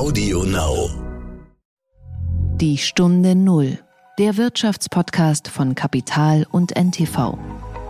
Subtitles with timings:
[0.00, 0.88] Audio Now.
[2.56, 3.80] Die Stunde Null.
[4.18, 7.36] Der Wirtschaftspodcast von Kapital und NTV.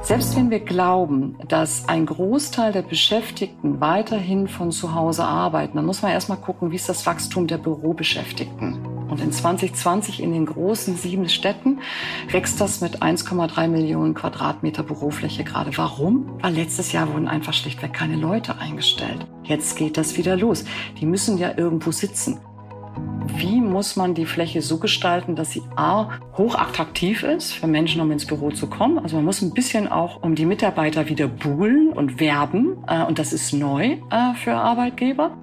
[0.02, 5.86] Selbst wenn wir glauben, dass ein Großteil der Beschäftigten weiterhin von zu Hause arbeiten, dann
[5.86, 8.99] muss man erstmal gucken, wie ist das Wachstum der Bürobeschäftigten.
[9.10, 11.80] Und in 2020 in den großen sieben Städten
[12.30, 15.76] wächst das mit 1,3 Millionen Quadratmeter Bürofläche gerade.
[15.76, 16.38] Warum?
[16.40, 19.26] Weil letztes Jahr wurden einfach schlichtweg keine Leute eingestellt.
[19.42, 20.64] Jetzt geht das wieder los.
[21.00, 22.40] Die müssen ja irgendwo sitzen
[23.36, 28.10] wie muss man die Fläche so gestalten, dass sie A, hochattraktiv ist für Menschen, um
[28.10, 28.98] ins Büro zu kommen.
[28.98, 32.78] Also man muss ein bisschen auch um die Mitarbeiter wieder buhlen und werben.
[32.86, 35.36] Äh, und das ist neu äh, für Arbeitgeber.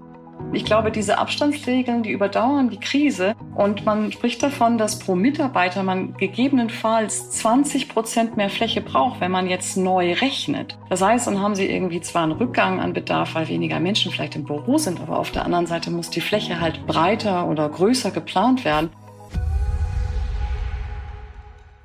[0.53, 3.35] Ich glaube, diese Abstandsregeln, die überdauern die Krise.
[3.55, 9.31] Und man spricht davon, dass pro Mitarbeiter man gegebenenfalls 20 Prozent mehr Fläche braucht, wenn
[9.31, 10.77] man jetzt neu rechnet.
[10.89, 14.35] Das heißt, dann haben Sie irgendwie zwar einen Rückgang an Bedarf, weil weniger Menschen vielleicht
[14.35, 18.11] im Büro sind, aber auf der anderen Seite muss die Fläche halt breiter oder größer
[18.11, 18.89] geplant werden.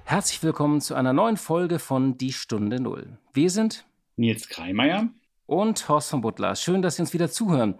[0.04, 3.18] Herzlich willkommen zu einer neuen Folge von Die Stunde Null.
[3.32, 3.84] Wir sind
[4.16, 5.08] Nils Kreimeier
[5.46, 6.54] und Horst von Butler.
[6.54, 7.78] Schön, dass Sie uns wieder zuhören.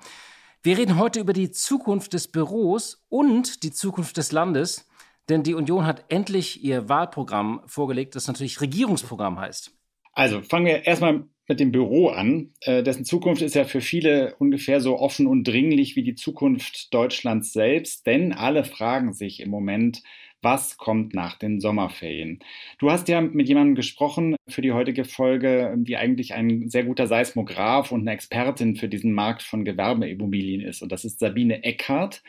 [0.65, 4.89] Wir reden heute über die Zukunft des Büros und die Zukunft des Landes,
[5.29, 9.77] denn die Union hat endlich ihr Wahlprogramm vorgelegt, das natürlich Regierungsprogramm heißt.
[10.13, 12.55] Also fangen wir erstmal mit dem Büro an.
[12.61, 16.95] Äh, dessen Zukunft ist ja für viele ungefähr so offen und dringlich wie die Zukunft
[16.95, 20.05] Deutschlands selbst, denn alle fragen sich im Moment,
[20.43, 22.41] was kommt nach den Sommerferien.
[22.79, 27.07] Du hast ja mit jemandem gesprochen für die heutige Folge, die eigentlich ein sehr guter
[27.07, 30.83] Seismograph und eine Expertin für diesen Markt von Gewerbeimmobilien ist.
[30.83, 32.23] Und das ist Sabine Eckhardt.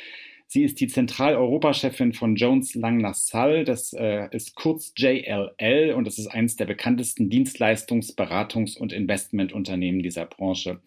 [0.48, 3.64] Sie ist die Zentraleuropa-Chefin von Jones Lang LaSalle.
[3.64, 10.04] Das äh, ist kurz JLL und das ist eines der bekanntesten Dienstleistungs-, Beratungs- und Investmentunternehmen
[10.04, 10.80] dieser Branche.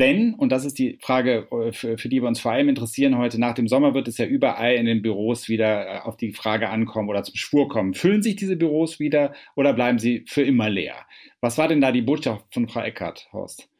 [0.00, 3.18] Denn, und das ist die Frage, äh, für, für, die wir uns vor allem interessieren
[3.18, 6.32] heute, nach dem Sommer wird es ja überall in den Büros wieder äh, auf die
[6.32, 7.94] Frage ankommen oder zum Schwur kommen.
[7.94, 10.96] Füllen sich diese Büros wieder oder bleiben sie für immer leer?
[11.40, 13.71] Was war denn da die Botschaft von Frau Eckert, Horst?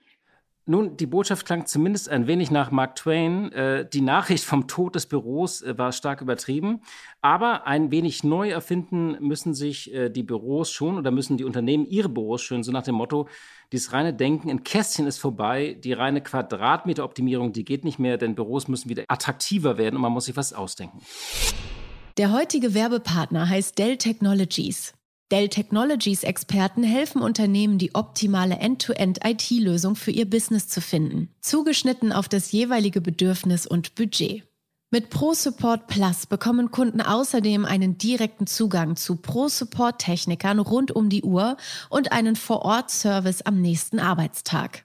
[0.65, 3.51] Nun, die Botschaft klang zumindest ein wenig nach Mark Twain.
[3.51, 6.83] Äh, die Nachricht vom Tod des Büros äh, war stark übertrieben.
[7.21, 11.85] Aber ein wenig neu erfinden müssen sich äh, die Büros schon oder müssen die Unternehmen
[11.85, 13.29] ihre Büros schon, so nach dem Motto,
[13.73, 18.37] dieses reine Denken in Kästchen ist vorbei, die reine Quadratmeteroptimierung, die geht nicht mehr, denn
[18.37, 21.01] Büros müssen wieder attraktiver werden und man muss sich was ausdenken.
[22.19, 24.93] Der heutige Werbepartner heißt Dell Technologies.
[25.33, 32.29] Dell Technologies Experten helfen Unternehmen, die optimale End-to-End-IT-Lösung für ihr Business zu finden, zugeschnitten auf
[32.29, 34.47] das jeweilige Bedürfnis und Budget.
[34.91, 41.57] Mit ProSupport Plus bekommen Kunden außerdem einen direkten Zugang zu ProSupport-Technikern rund um die Uhr
[41.89, 44.85] und einen Vor-Ort-Service am nächsten Arbeitstag.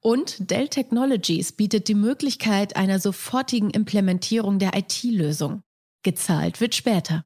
[0.00, 5.64] Und Dell Technologies bietet die Möglichkeit einer sofortigen Implementierung der IT-Lösung.
[6.04, 7.24] Gezahlt wird später.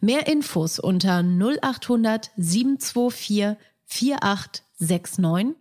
[0.00, 5.56] Mehr Infos unter 0800 724 4869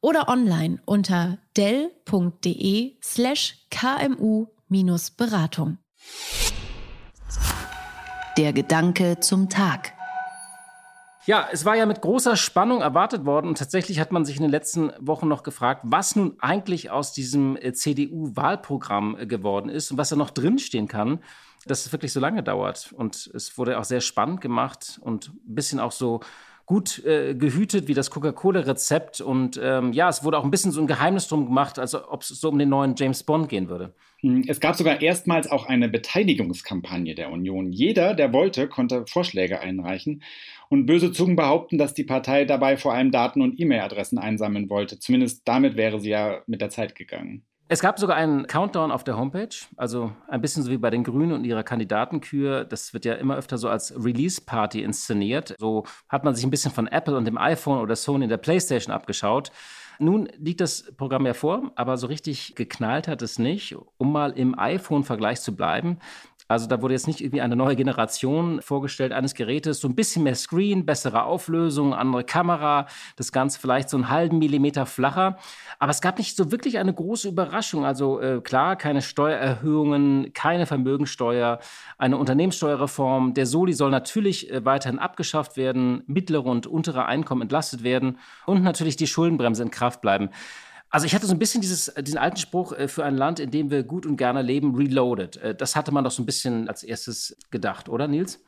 [0.00, 5.78] oder online unter dell.de slash kmu-beratung.
[8.36, 9.94] Der Gedanke zum Tag.
[11.26, 14.42] Ja, es war ja mit großer Spannung erwartet worden und tatsächlich hat man sich in
[14.42, 19.90] den letzten Wochen noch gefragt, was nun eigentlich aus diesem äh, CDU-Wahlprogramm äh, geworden ist
[19.90, 21.18] und was da noch drinstehen kann
[21.66, 22.92] dass es wirklich so lange dauert.
[22.92, 26.20] Und es wurde auch sehr spannend gemacht und ein bisschen auch so
[26.66, 29.20] gut äh, gehütet wie das Coca-Cola-Rezept.
[29.20, 32.22] Und ähm, ja, es wurde auch ein bisschen so ein Geheimnis drum gemacht, als ob
[32.22, 33.94] es so um den neuen James Bond gehen würde.
[34.20, 37.72] Hm, es gab sogar erstmals auch eine Beteiligungskampagne der Union.
[37.72, 40.22] Jeder, der wollte, konnte Vorschläge einreichen.
[40.68, 44.98] Und böse Zungen behaupten, dass die Partei dabei vor allem Daten und E-Mail-Adressen einsammeln wollte.
[44.98, 47.44] Zumindest damit wäre sie ja mit der Zeit gegangen.
[47.68, 51.02] Es gab sogar einen Countdown auf der Homepage, also ein bisschen so wie bei den
[51.02, 52.64] Grünen und ihrer Kandidatenkür.
[52.64, 55.56] Das wird ja immer öfter so als Release-Party inszeniert.
[55.58, 58.36] So hat man sich ein bisschen von Apple und dem iPhone oder Sony in der
[58.36, 59.50] PlayStation abgeschaut.
[59.98, 63.74] Nun liegt das Programm ja vor, aber so richtig geknallt hat es nicht.
[63.96, 65.98] Um mal im iPhone-Vergleich zu bleiben,
[66.48, 70.22] also da wurde jetzt nicht irgendwie eine neue Generation vorgestellt eines Gerätes, so ein bisschen
[70.22, 75.38] mehr Screen, bessere Auflösung, andere Kamera, das Ganze vielleicht so einen halben Millimeter flacher.
[75.78, 77.84] Aber es gab nicht so wirklich eine große Überraschung.
[77.84, 81.58] Also äh, klar, keine Steuererhöhungen, keine Vermögensteuer,
[81.98, 83.34] eine Unternehmenssteuerreform.
[83.34, 88.62] Der Soli soll natürlich äh, weiterhin abgeschafft werden, mittlere und untere Einkommen entlastet werden und
[88.62, 90.30] natürlich die Schuldenbremse in Kraft bleiben.
[90.96, 93.38] Also ich hatte so ein bisschen dieses, äh, diesen alten Spruch äh, für ein Land,
[93.38, 95.36] in dem wir gut und gerne leben, reloaded.
[95.36, 98.42] Äh, das hatte man doch so ein bisschen als erstes gedacht, oder Nils?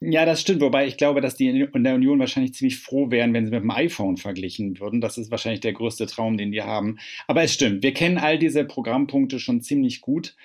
[0.00, 0.60] Ja, das stimmt.
[0.60, 3.62] Wobei ich glaube, dass die in der Union wahrscheinlich ziemlich froh wären, wenn sie mit
[3.62, 5.00] dem iPhone verglichen würden.
[5.00, 6.98] Das ist wahrscheinlich der größte Traum, den die haben.
[7.26, 7.82] Aber es stimmt.
[7.82, 10.36] Wir kennen all diese Programmpunkte schon ziemlich gut.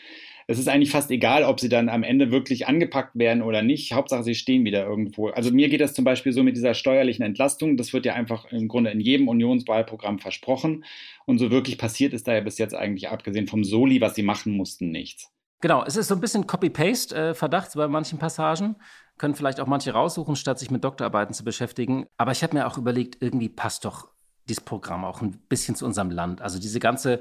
[0.51, 3.93] Es ist eigentlich fast egal, ob sie dann am Ende wirklich angepackt werden oder nicht.
[3.93, 5.29] Hauptsache, sie stehen wieder irgendwo.
[5.29, 7.77] Also mir geht das zum Beispiel so mit dieser steuerlichen Entlastung.
[7.77, 10.83] Das wird ja einfach im Grunde in jedem Unionswahlprogramm versprochen.
[11.25, 14.23] Und so wirklich passiert ist da ja bis jetzt eigentlich, abgesehen vom Soli, was sie
[14.23, 15.31] machen mussten, nichts.
[15.61, 18.75] Genau, es ist so ein bisschen Copy-Paste-Verdacht bei manchen Passagen.
[19.17, 22.07] Können vielleicht auch manche raussuchen, statt sich mit Doktorarbeiten zu beschäftigen.
[22.17, 24.09] Aber ich habe mir auch überlegt, irgendwie passt doch
[24.49, 26.41] dieses Programm auch ein bisschen zu unserem Land.
[26.41, 27.19] Also diese ganze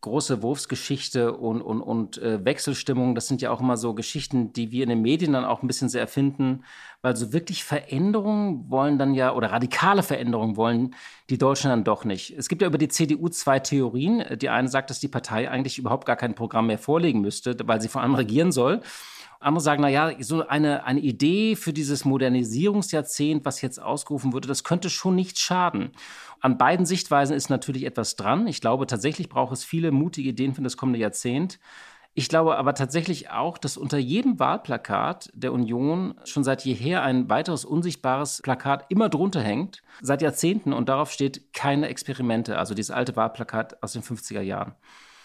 [0.00, 4.70] große Wurfsgeschichte und, und, und äh, Wechselstimmung, das sind ja auch immer so Geschichten, die
[4.70, 6.64] wir in den Medien dann auch ein bisschen sehr erfinden,
[7.02, 10.94] weil so wirklich Veränderungen wollen dann ja, oder radikale Veränderungen wollen
[11.30, 12.34] die Deutschen dann doch nicht.
[12.36, 14.24] Es gibt ja über die CDU zwei Theorien.
[14.38, 17.80] Die eine sagt, dass die Partei eigentlich überhaupt gar kein Programm mehr vorlegen müsste, weil
[17.80, 18.80] sie vor allem regieren soll.
[19.40, 24.48] Andere sagen, na ja, so eine, eine Idee für dieses Modernisierungsjahrzehnt, was jetzt ausgerufen wurde,
[24.48, 25.92] das könnte schon nicht schaden.
[26.40, 28.48] An beiden Sichtweisen ist natürlich etwas dran.
[28.48, 31.60] Ich glaube, tatsächlich braucht es viele mutige Ideen für das kommende Jahrzehnt.
[32.14, 37.30] Ich glaube aber tatsächlich auch, dass unter jedem Wahlplakat der Union schon seit jeher ein
[37.30, 42.90] weiteres unsichtbares Plakat immer drunter hängt, seit Jahrzehnten, und darauf steht keine Experimente, also dieses
[42.90, 44.74] alte Wahlplakat aus den 50er Jahren.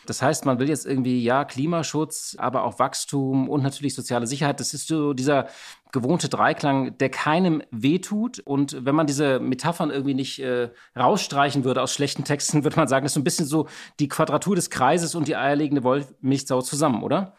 [0.06, 4.60] Das heißt, man will jetzt irgendwie, ja, Klimaschutz, aber auch Wachstum und natürlich soziale Sicherheit.
[4.60, 5.48] Das ist so dieser
[5.92, 8.40] gewohnte Dreiklang, der keinem wehtut.
[8.40, 12.88] Und wenn man diese Metaphern irgendwie nicht äh, rausstreichen würde aus schlechten Texten, würde man
[12.88, 13.68] sagen, das ist so ein bisschen so
[14.00, 17.36] die Quadratur des Kreises und die eierlegende Wollmilchsau zusammen, oder?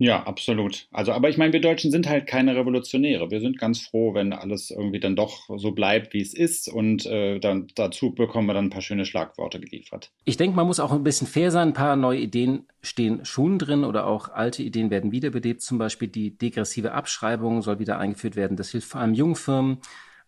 [0.00, 0.88] Ja, absolut.
[0.92, 3.30] Also, aber ich meine, wir Deutschen sind halt keine Revolutionäre.
[3.30, 6.68] Wir sind ganz froh, wenn alles irgendwie dann doch so bleibt, wie es ist.
[6.68, 10.10] Und äh, dann dazu bekommen wir dann ein paar schöne Schlagworte geliefert.
[10.24, 11.68] Ich denke, man muss auch ein bisschen fair sein.
[11.68, 15.60] Ein paar neue Ideen stehen schon drin oder auch alte Ideen werden wiederbelebt.
[15.60, 18.56] Zum Beispiel die degressive Abschreibung soll wieder eingeführt werden.
[18.56, 19.80] Das hilft vor allem jungen Firmen.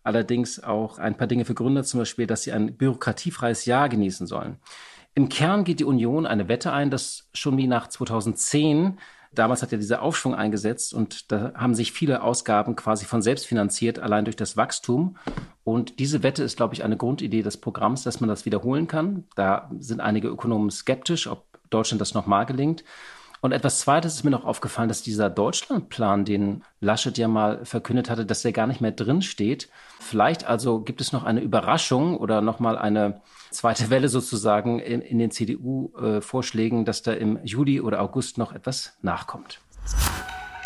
[0.02, 4.26] Allerdings auch ein paar Dinge für Gründer, zum Beispiel, dass sie ein bürokratiefreies Jahr genießen
[4.26, 4.58] sollen.
[5.14, 8.98] Im Kern geht die Union eine Wette ein, dass schon wie nach 2010
[9.34, 13.46] Damals hat ja dieser Aufschwung eingesetzt und da haben sich viele Ausgaben quasi von selbst
[13.46, 15.17] finanziert, allein durch das Wachstum.
[15.64, 19.25] Und diese Wette ist, glaube ich, eine Grundidee des Programms, dass man das wiederholen kann.
[19.34, 22.84] Da sind einige Ökonomen skeptisch, ob Deutschland das nochmal gelingt.
[23.40, 28.08] Und etwas Zweites ist mir noch aufgefallen, dass dieser Deutschlandplan, den Laschet ja mal verkündet
[28.08, 29.69] hatte, dass der gar nicht mehr drin steht.
[29.99, 33.20] Vielleicht also gibt es noch eine Überraschung oder nochmal eine
[33.52, 38.96] zweite Welle sozusagen in, in den CDU-Vorschlägen, dass da im Juli oder August noch etwas
[39.02, 39.60] nachkommt.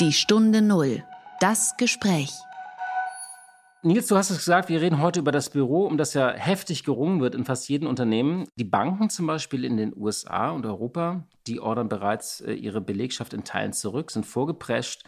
[0.01, 1.05] Die Stunde Null.
[1.41, 2.31] Das Gespräch.
[3.83, 6.83] Nils, du hast es gesagt, wir reden heute über das Büro, um das ja heftig
[6.83, 8.49] gerungen wird in fast jedem Unternehmen.
[8.57, 13.33] Die Banken zum Beispiel in den USA und Europa, die ordern bereits äh, ihre Belegschaft
[13.33, 15.05] in Teilen zurück, sind vorgeprescht.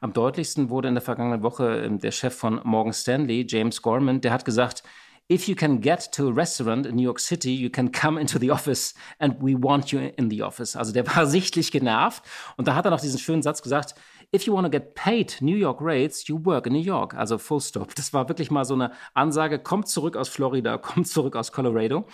[0.00, 4.20] Am deutlichsten wurde in der vergangenen Woche ähm, der Chef von Morgan Stanley, James Gorman,
[4.20, 4.82] der hat gesagt,
[5.30, 8.38] If you can get to a restaurant in New York City, you can come into
[8.38, 10.74] the office and we want you in the office.
[10.74, 12.22] Also der war sichtlich genervt.
[12.56, 13.94] Und da hat er noch diesen schönen Satz gesagt,
[14.30, 17.14] If you want to get paid New York rates, you work in New York.
[17.14, 17.94] Also full stop.
[17.94, 22.06] Das war wirklich mal so eine Ansage, kommt zurück aus Florida, kommt zurück aus Colorado.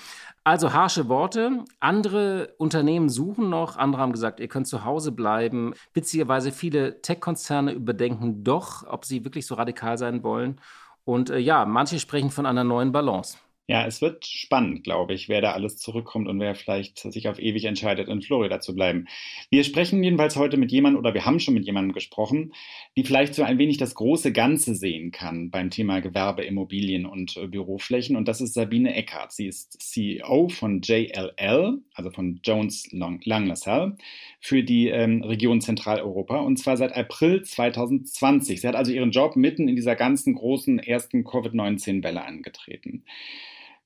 [0.44, 1.64] Also harsche Worte.
[1.81, 3.76] Andere Unternehmen suchen noch.
[3.76, 5.75] Andere haben gesagt, ihr könnt zu Hause bleiben.
[5.93, 10.61] Witzigerweise viele Tech-Konzerne überdenken doch, ob sie wirklich so radikal sein wollen.
[11.04, 13.38] Und äh, ja, manche sprechen von einer neuen Balance.
[13.66, 17.38] Ja, es wird spannend, glaube ich, wer da alles zurückkommt und wer vielleicht sich auf
[17.38, 19.06] ewig entscheidet, in Florida zu bleiben.
[19.49, 22.52] Wir sprechen jedenfalls heute mit jemandem oder wir haben schon mit jemandem gesprochen,
[22.94, 27.38] die vielleicht so ein wenig das große Ganze sehen kann beim Thema Gewerbe, Immobilien und
[27.38, 28.16] äh, Büroflächen.
[28.16, 29.33] Und das ist Sabine Eckhardt.
[29.33, 33.97] Sie ist CEO von JLL, also von Jones Lang, Lang LaSalle,
[34.40, 38.61] für die ähm, Region Zentraleuropa und zwar seit April 2020.
[38.61, 43.04] Sie hat also ihren Job mitten in dieser ganzen großen ersten Covid-19-Welle angetreten.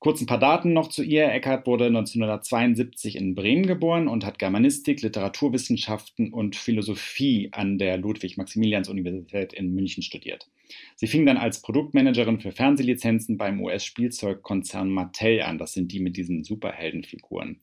[0.00, 1.28] Kurz ein paar Daten noch zu ihr.
[1.33, 9.52] Eckhardt wurde 1972 in Bremen geboren und hat Germanistik, Literaturwissenschaften und Philosophie an der Ludwig-Maximilians-Universität
[9.52, 10.49] in München studiert.
[10.95, 15.59] Sie fing dann als Produktmanagerin für Fernsehlizenzen beim US-Spielzeugkonzern Mattel an.
[15.59, 17.59] Das sind die mit diesen Superheldenfiguren.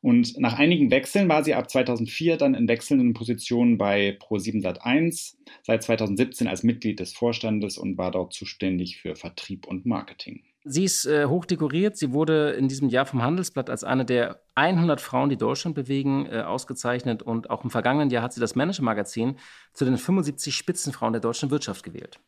[0.00, 5.34] Und nach einigen Wechseln war sie ab 2004 dann in wechselnden Positionen bei Pro7 Sat1,
[5.64, 10.44] seit 2017 als Mitglied des Vorstandes und war dort zuständig für Vertrieb und Marketing.
[10.68, 11.96] Sie ist äh, hoch dekoriert.
[11.96, 16.26] Sie wurde in diesem Jahr vom Handelsblatt als eine der 100 Frauen, die Deutschland bewegen,
[16.26, 17.22] äh, ausgezeichnet.
[17.22, 19.36] Und auch im vergangenen Jahr hat sie das Manager-Magazin
[19.72, 22.18] zu den 75 Spitzenfrauen der deutschen Wirtschaft gewählt.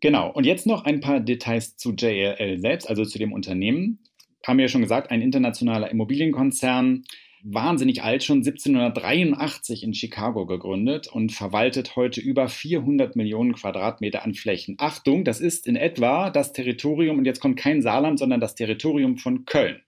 [0.00, 0.30] Genau.
[0.30, 3.98] Und jetzt noch ein paar Details zu JLL selbst, also zu dem Unternehmen.
[4.46, 7.02] Haben wir ja schon gesagt, ein internationaler Immobilienkonzern
[7.42, 14.34] wahnsinnig alt, schon 1783 in Chicago gegründet und verwaltet heute über 400 Millionen Quadratmeter an
[14.34, 14.76] Flächen.
[14.78, 19.16] Achtung, das ist in etwa das Territorium, und jetzt kommt kein Saarland, sondern das Territorium
[19.16, 19.80] von Köln.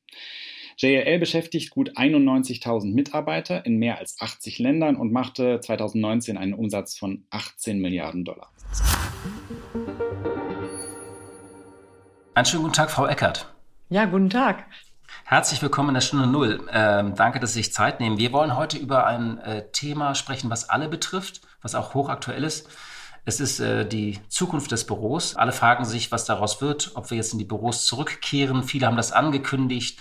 [0.79, 6.97] JLL beschäftigt gut 91.000 Mitarbeiter in mehr als 80 Ländern und machte 2019 einen Umsatz
[6.97, 8.51] von 18 Milliarden Dollar.
[12.35, 13.55] Einen schönen guten Tag, Frau Eckert.
[13.91, 14.65] Ja, guten Tag.
[15.25, 16.67] Herzlich willkommen in der Stunde Null.
[16.71, 18.19] Ähm, danke, dass Sie sich Zeit nehmen.
[18.19, 22.69] Wir wollen heute über ein äh, Thema sprechen, was alle betrifft, was auch hochaktuell ist.
[23.25, 25.37] Es ist äh, die Zukunft des Büros.
[25.37, 28.65] Alle fragen sich, was daraus wird, ob wir jetzt in die Büros zurückkehren.
[28.65, 30.01] Viele haben das angekündigt.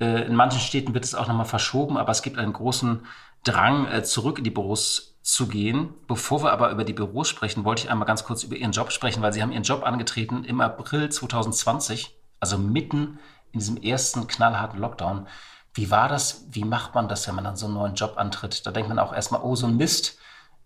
[0.00, 3.06] Äh, in manchen Städten wird es auch nochmal verschoben, aber es gibt einen großen
[3.44, 5.94] Drang, äh, zurück in die Büros zu gehen.
[6.08, 8.92] Bevor wir aber über die Büros sprechen, wollte ich einmal ganz kurz über Ihren Job
[8.92, 13.18] sprechen, weil Sie haben Ihren Job angetreten im April 2020, also mitten
[13.56, 15.26] in diesem ersten knallharten Lockdown.
[15.72, 16.46] Wie war das?
[16.50, 18.66] Wie macht man das, wenn man dann so einen neuen Job antritt?
[18.66, 20.18] Da denkt man auch erstmal, oh, so ein Mist.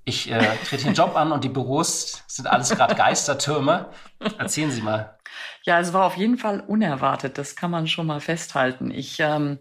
[0.04, 3.90] Ich äh, trete einen Job an und die Büros sind alles gerade Geistertürme.
[4.38, 5.18] Erzählen Sie mal.
[5.62, 7.38] Ja, es war auf jeden Fall unerwartet.
[7.38, 8.90] Das kann man schon mal festhalten.
[8.90, 9.58] Ich ähm,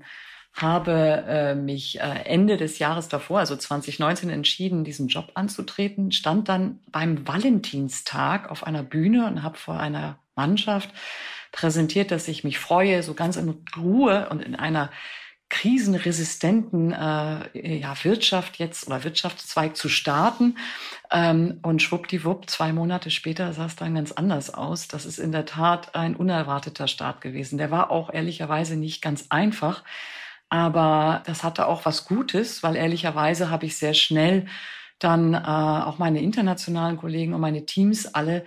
[0.54, 6.50] habe äh, mich äh, Ende des Jahres davor, also 2019, entschieden, diesen Job anzutreten, stand
[6.50, 10.90] dann beim Valentinstag auf einer Bühne und habe vor einer Mannschaft
[11.52, 14.90] präsentiert, dass ich mich freue, so ganz in Ruhe und in einer
[15.50, 20.58] krisenresistenten äh, ja, Wirtschaft jetzt oder Wirtschaftszweig zu starten.
[21.12, 24.88] Ähm, und schwuppdiwupp, zwei Monate später sah es dann ganz anders aus.
[24.88, 27.58] Das ist in der Tat ein unerwarteter Start gewesen.
[27.58, 29.84] Der war auch ehrlicherweise nicht ganz einfach.
[30.50, 34.46] Aber das hatte auch was Gutes, weil ehrlicherweise habe ich sehr schnell
[35.00, 38.46] dann äh, auch meine internationalen Kollegen und meine Teams alle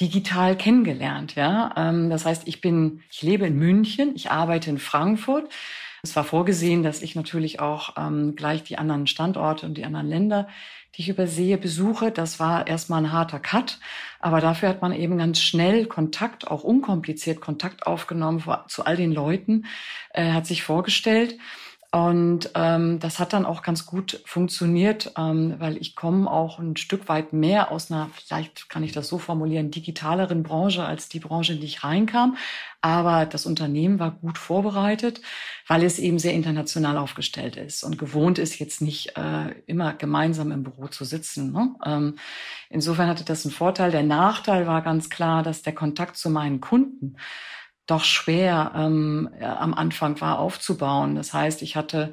[0.00, 1.34] digital kennengelernt.
[1.34, 5.48] Ja, ähm, das heißt, ich bin, ich lebe in München, ich arbeite in Frankfurt.
[6.02, 10.08] Es war vorgesehen, dass ich natürlich auch ähm, gleich die anderen Standorte und die anderen
[10.08, 10.48] Länder,
[10.96, 12.10] die ich übersehe, besuche.
[12.10, 13.78] Das war erstmal ein harter Cut,
[14.18, 19.12] aber dafür hat man eben ganz schnell Kontakt, auch unkompliziert Kontakt aufgenommen zu all den
[19.12, 19.66] Leuten,
[20.10, 21.38] äh, hat sich vorgestellt.
[21.94, 26.76] Und ähm, das hat dann auch ganz gut funktioniert, ähm, weil ich komme auch ein
[26.78, 31.20] Stück weit mehr aus einer, vielleicht kann ich das so formulieren, digitaleren Branche als die
[31.20, 32.38] Branche, in die ich reinkam.
[32.80, 35.20] Aber das Unternehmen war gut vorbereitet,
[35.68, 40.50] weil es eben sehr international aufgestellt ist und gewohnt ist, jetzt nicht äh, immer gemeinsam
[40.50, 41.52] im Büro zu sitzen.
[41.52, 41.74] Ne?
[41.84, 42.16] Ähm,
[42.70, 43.90] insofern hatte das einen Vorteil.
[43.90, 47.16] Der Nachteil war ganz klar, dass der Kontakt zu meinen Kunden
[47.86, 51.14] doch schwer ähm, am Anfang war aufzubauen.
[51.14, 52.12] Das heißt, ich hatte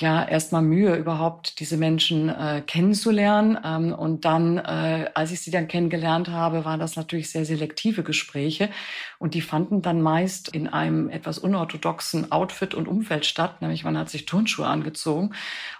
[0.00, 3.58] ja erstmal Mühe, überhaupt diese Menschen äh, kennenzulernen.
[3.64, 8.02] Ähm, und dann, äh, als ich sie dann kennengelernt habe, waren das natürlich sehr selektive
[8.02, 8.70] Gespräche.
[9.18, 13.60] Und die fanden dann meist in einem etwas unorthodoxen Outfit und Umfeld statt.
[13.60, 15.32] Nämlich man hat sich Turnschuhe angezogen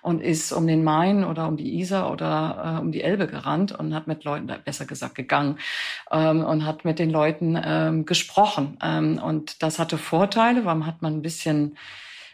[0.03, 3.73] und ist um den Main oder um die Isar oder äh, um die Elbe gerannt
[3.73, 5.59] und hat mit Leuten, besser gesagt gegangen,
[6.11, 8.79] ähm, und hat mit den Leuten ähm, gesprochen.
[8.83, 11.77] Ähm, und das hatte Vorteile, weil man hat man ein bisschen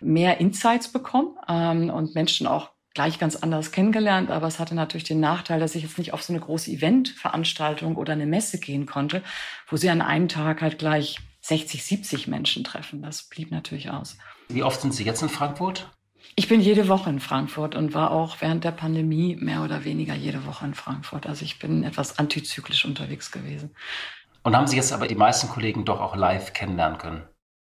[0.04, 5.04] mehr Insights bekommen ähm, und Menschen auch gleich ganz anders kennengelernt, aber es hatte natürlich
[5.04, 8.86] den Nachteil, dass ich jetzt nicht auf so eine große Eventveranstaltung oder eine Messe gehen
[8.86, 9.22] konnte,
[9.68, 13.02] wo sie an einem Tag halt gleich 60, 70 Menschen treffen.
[13.02, 14.16] Das blieb natürlich aus.
[14.48, 15.90] Wie oft sind Sie jetzt in Frankfurt?
[16.36, 20.14] Ich bin jede Woche in Frankfurt und war auch während der Pandemie mehr oder weniger
[20.14, 21.26] jede Woche in Frankfurt.
[21.26, 23.74] Also ich bin etwas antizyklisch unterwegs gewesen.
[24.42, 27.22] Und haben Sie jetzt aber die meisten Kollegen doch auch live kennenlernen können?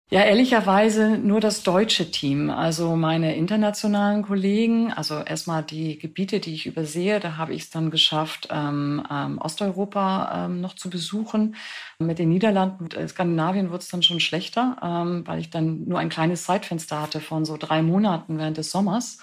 [0.09, 2.49] Ja, ehrlicherweise nur das deutsche Team.
[2.49, 7.71] Also meine internationalen Kollegen, also erstmal die Gebiete, die ich übersehe, da habe ich es
[7.71, 11.57] dann geschafft, ähm, ähm, Osteuropa ähm, noch zu besuchen.
[11.99, 15.85] Mit den Niederlanden und äh, Skandinavien wurde es dann schon schlechter, ähm, weil ich dann
[15.89, 19.19] nur ein kleines Zeitfenster hatte von so drei Monaten während des Sommers.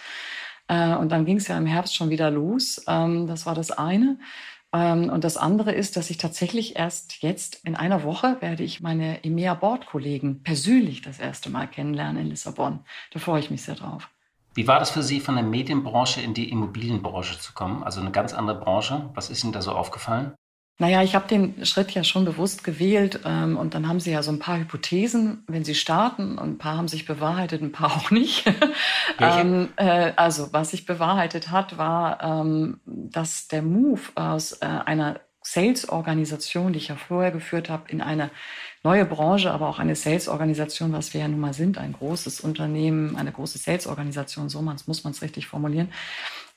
[0.68, 2.84] Äh, und dann ging es ja im Herbst schon wieder los.
[2.88, 4.18] Ähm, das war das eine.
[4.74, 8.82] Ähm, und das andere ist, dass ich tatsächlich erst jetzt in einer Woche werde ich
[8.82, 12.80] meine EMEA-Board-Kollegen persönlich das erste Mal kennenlernen in Lissabon.
[13.12, 14.10] Da freue ich mich sehr drauf.
[14.56, 17.84] Wie war das für Sie, von der Medienbranche in die Immobilienbranche zu kommen?
[17.84, 19.10] Also eine ganz andere Branche.
[19.14, 20.34] Was ist Ihnen da so aufgefallen?
[20.80, 24.24] Naja, ich habe den Schritt ja schon bewusst gewählt ähm, und dann haben sie ja
[24.24, 27.92] so ein paar Hypothesen, wenn sie starten und ein paar haben sich bewahrheitet, ein paar
[27.96, 28.46] auch nicht.
[29.20, 35.20] ähm, äh, also was sich bewahrheitet hat, war, ähm, dass der Move aus äh, einer
[35.44, 38.32] Sales-Organisation, die ich ja vorher geführt habe, in eine
[38.82, 43.16] neue Branche, aber auch eine Sales-Organisation, was wir ja nun mal sind, ein großes Unternehmen,
[43.16, 45.90] eine große Sales-Organisation, so muss man es richtig formulieren,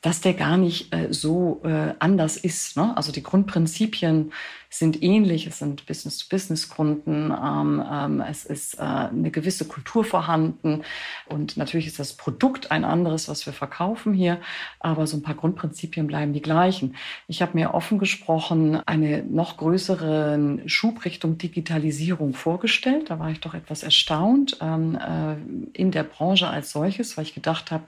[0.06, 2.76] dass der gar nicht äh, so äh, anders ist.
[2.76, 2.96] Ne?
[2.96, 4.32] Also die Grundprinzipien
[4.70, 5.46] sind ähnlich.
[5.46, 7.30] Es sind Business-to-Business-Kunden.
[7.30, 10.82] Ähm, ähm, es ist äh, eine gewisse Kultur vorhanden.
[11.26, 14.40] Und natürlich ist das Produkt ein anderes, was wir verkaufen hier.
[14.80, 16.96] Aber so ein paar Grundprinzipien bleiben die gleichen.
[17.28, 23.10] Ich habe mir offen gesprochen eine noch größere Schub Richtung Digitalisierung vorgestellt.
[23.10, 25.36] Da war ich doch etwas erstaunt ähm, äh,
[25.72, 27.84] in der Branche als solches, weil ich gedacht habe,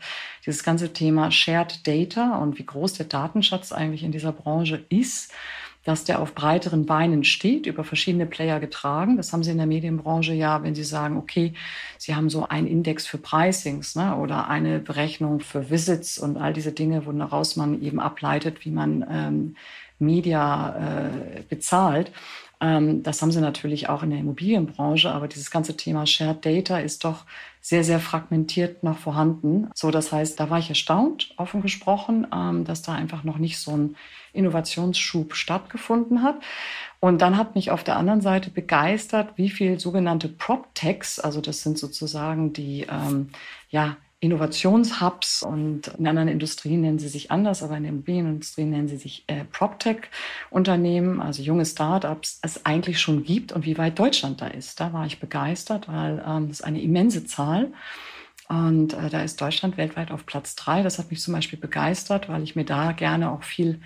[0.46, 5.32] dieses ganze Thema Shared Data und wie groß der Datenschatz eigentlich in dieser Branche ist,
[5.88, 9.16] dass der auf breiteren Beinen steht, über verschiedene Player getragen.
[9.16, 11.54] Das haben Sie in der Medienbranche ja, wenn Sie sagen, okay,
[11.96, 16.52] Sie haben so einen Index für Pricings ne, oder eine Berechnung für Visits und all
[16.52, 19.56] diese Dinge, woraus man eben ableitet, wie man ähm,
[19.98, 22.12] Media äh, bezahlt.
[22.60, 26.78] Ähm, das haben sie natürlich auch in der Immobilienbranche, aber dieses ganze Thema Shared Data
[26.78, 27.24] ist doch
[27.60, 29.70] sehr, sehr fragmentiert noch vorhanden.
[29.74, 33.58] So, das heißt, da war ich erstaunt, offen gesprochen, ähm, dass da einfach noch nicht
[33.58, 33.96] so ein
[34.32, 36.36] Innovationsschub stattgefunden hat.
[37.00, 41.62] Und dann hat mich auf der anderen Seite begeistert, wie viel sogenannte PropTechs, also das
[41.62, 43.30] sind sozusagen die ähm,
[43.70, 48.88] ja, Innovationshubs und in anderen Industrien nennen sie sich anders, aber in der Immobilienindustrie nennen
[48.88, 54.40] sie sich äh, PropTech-Unternehmen, also junge Startups, es eigentlich schon gibt und wie weit Deutschland
[54.40, 54.80] da ist.
[54.80, 57.72] Da war ich begeistert, weil ähm, das ist eine immense Zahl.
[58.48, 60.82] Und äh, da ist Deutschland weltweit auf Platz drei.
[60.82, 63.80] Das hat mich zum Beispiel begeistert, weil ich mir da gerne auch viel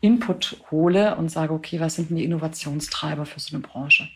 [0.00, 4.08] Input hole und sage, okay, was sind denn die Innovationstreiber für so eine Branche?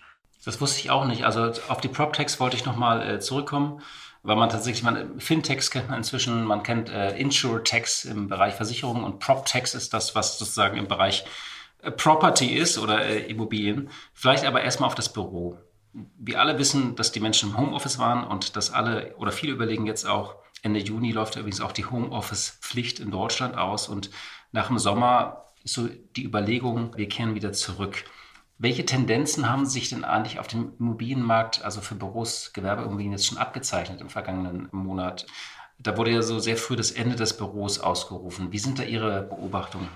[0.45, 1.25] Das wusste ich auch nicht.
[1.25, 3.83] Also auf die PropTechs wollte ich nochmal äh, zurückkommen
[4.23, 9.05] weil man tatsächlich, man, Fintechs kennt man inzwischen, man kennt äh, Insurtechs im Bereich Versicherungen
[9.05, 11.25] und PropTechs ist das, was sozusagen im Bereich
[11.83, 13.91] äh, Property ist oder äh, Immobilien.
[14.13, 15.59] Vielleicht aber erstmal auf das Büro.
[16.19, 19.87] Wir alle wissen, dass die Menschen im Homeoffice waren und dass alle oder viele überlegen
[19.87, 24.11] jetzt auch, Ende Juni läuft übrigens auch die Homeoffice-Pflicht in Deutschland aus und
[24.53, 28.05] nach dem Sommer ist so die Überlegung, wir kehren wieder zurück.
[28.59, 33.38] Welche Tendenzen haben sich denn eigentlich auf dem Immobilienmarkt, also für Büros, Gewerbeimmobilien jetzt schon
[33.38, 35.27] abgezeichnet im vergangenen Monat?
[35.79, 38.50] Da wurde ja so sehr früh das Ende des Büros ausgerufen.
[38.50, 39.88] Wie sind da Ihre Beobachtungen?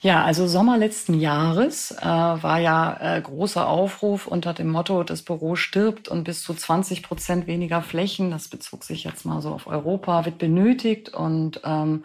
[0.00, 5.22] Ja, also Sommer letzten Jahres äh, war ja äh, großer Aufruf unter dem Motto, das
[5.22, 9.50] Büro stirbt und bis zu 20 Prozent weniger Flächen, das bezog sich jetzt mal so
[9.50, 11.10] auf Europa, wird benötigt.
[11.10, 12.04] Und ähm,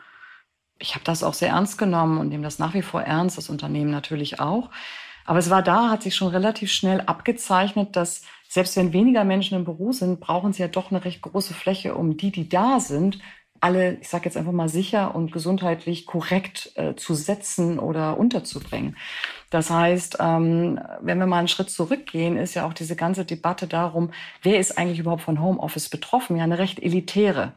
[0.78, 3.50] ich habe das auch sehr ernst genommen und nehme das nach wie vor ernst, das
[3.50, 4.70] Unternehmen natürlich auch.
[5.30, 9.56] Aber es war da, hat sich schon relativ schnell abgezeichnet, dass selbst wenn weniger Menschen
[9.60, 12.80] im Büro sind, brauchen sie ja doch eine recht große Fläche, um die, die da
[12.80, 13.20] sind,
[13.62, 18.98] alle, ich sage jetzt einfach mal sicher und gesundheitlich korrekt äh, zu setzen oder unterzubringen.
[19.52, 23.68] Das heißt, ähm, wenn wir mal einen Schritt zurückgehen, ist ja auch diese ganze Debatte
[23.68, 24.10] darum,
[24.42, 27.54] wer ist eigentlich überhaupt von Homeoffice betroffen, ja eine recht elitäre.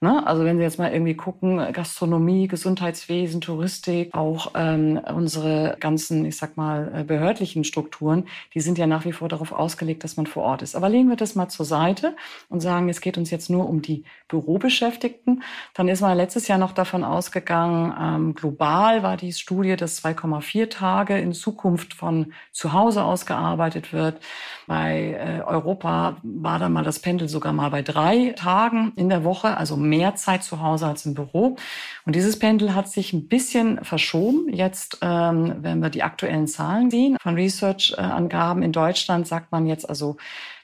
[0.00, 0.26] Ne?
[0.26, 6.36] Also wenn Sie jetzt mal irgendwie gucken, Gastronomie, Gesundheitswesen, Touristik, auch ähm, unsere ganzen, ich
[6.36, 10.26] sag mal, äh, behördlichen Strukturen, die sind ja nach wie vor darauf ausgelegt, dass man
[10.26, 10.76] vor Ort ist.
[10.76, 12.14] Aber legen wir das mal zur Seite
[12.50, 15.42] und sagen, es geht uns jetzt nur um die Bürobeschäftigten.
[15.72, 20.68] Dann ist man letztes Jahr noch davon ausgegangen, ähm, global war die Studie, dass 2,4
[20.68, 24.20] Tage in Zukunft von zu Hause aus gearbeitet wird.
[24.66, 29.22] Bei äh, Europa war dann mal das Pendel sogar mal bei drei Tagen in der
[29.22, 31.56] Woche, also mehr Zeit zu Hause als im Büro.
[32.04, 34.52] Und dieses Pendel hat sich ein bisschen verschoben.
[34.52, 39.88] Jetzt, ähm, wenn wir die aktuellen Zahlen sehen, von Research-Angaben in Deutschland sagt man jetzt
[39.88, 40.16] also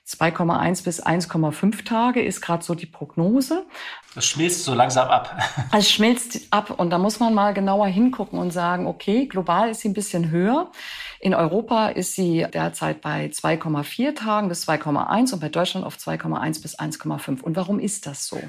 [0.06, 3.64] 2,1 bis 1,5 Tage ist gerade so die Prognose.
[4.14, 5.38] Das schmilzt so langsam ab.
[5.72, 9.80] Es schmilzt ab und da muss man mal genauer hingucken und sagen, okay, global ist
[9.80, 10.70] sie ein bisschen höher.
[11.22, 16.60] In Europa ist sie derzeit bei 2,4 Tagen bis 2,1 und bei Deutschland auf 2,1
[16.60, 17.42] bis 1,5.
[17.42, 18.42] Und warum ist das so?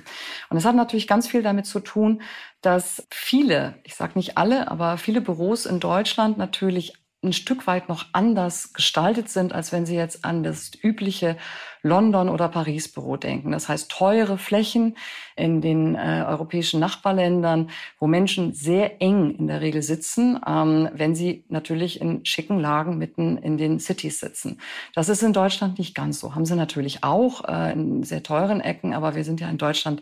[0.49, 2.23] Und es hat natürlich ganz viel damit zu tun,
[2.61, 7.89] dass viele, ich sage nicht alle, aber viele Büros in Deutschland natürlich ein Stück weit
[7.89, 11.37] noch anders gestaltet sind, als wenn Sie jetzt an das übliche
[11.83, 13.51] London- oder Paris-Büro denken.
[13.51, 14.95] Das heißt teure Flächen
[15.35, 17.69] in den äh, europäischen Nachbarländern,
[17.99, 22.97] wo Menschen sehr eng in der Regel sitzen, ähm, wenn sie natürlich in schicken Lagen
[22.97, 24.59] mitten in den Cities sitzen.
[24.95, 26.35] Das ist in Deutschland nicht ganz so.
[26.35, 30.01] Haben sie natürlich auch äh, in sehr teuren Ecken, aber wir sind ja in Deutschland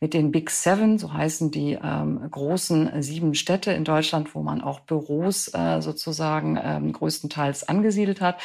[0.00, 4.62] mit den Big Seven, so heißen die ähm, großen sieben Städte in Deutschland, wo man
[4.62, 8.40] auch Büros äh, sozusagen ähm, größtenteils angesiedelt hat.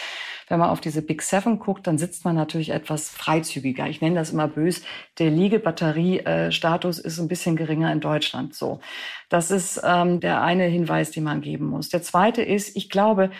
[0.47, 3.88] Wenn man auf diese Big Seven guckt, dann sitzt man natürlich etwas freizügiger.
[3.88, 4.84] Ich nenne das immer bös.
[5.19, 8.53] Der Liegebatteriestatus ist ein bisschen geringer in Deutschland.
[8.53, 8.79] So,
[9.29, 11.89] das ist ähm, der eine Hinweis, den man geben muss.
[11.89, 13.31] Der zweite ist, ich glaube,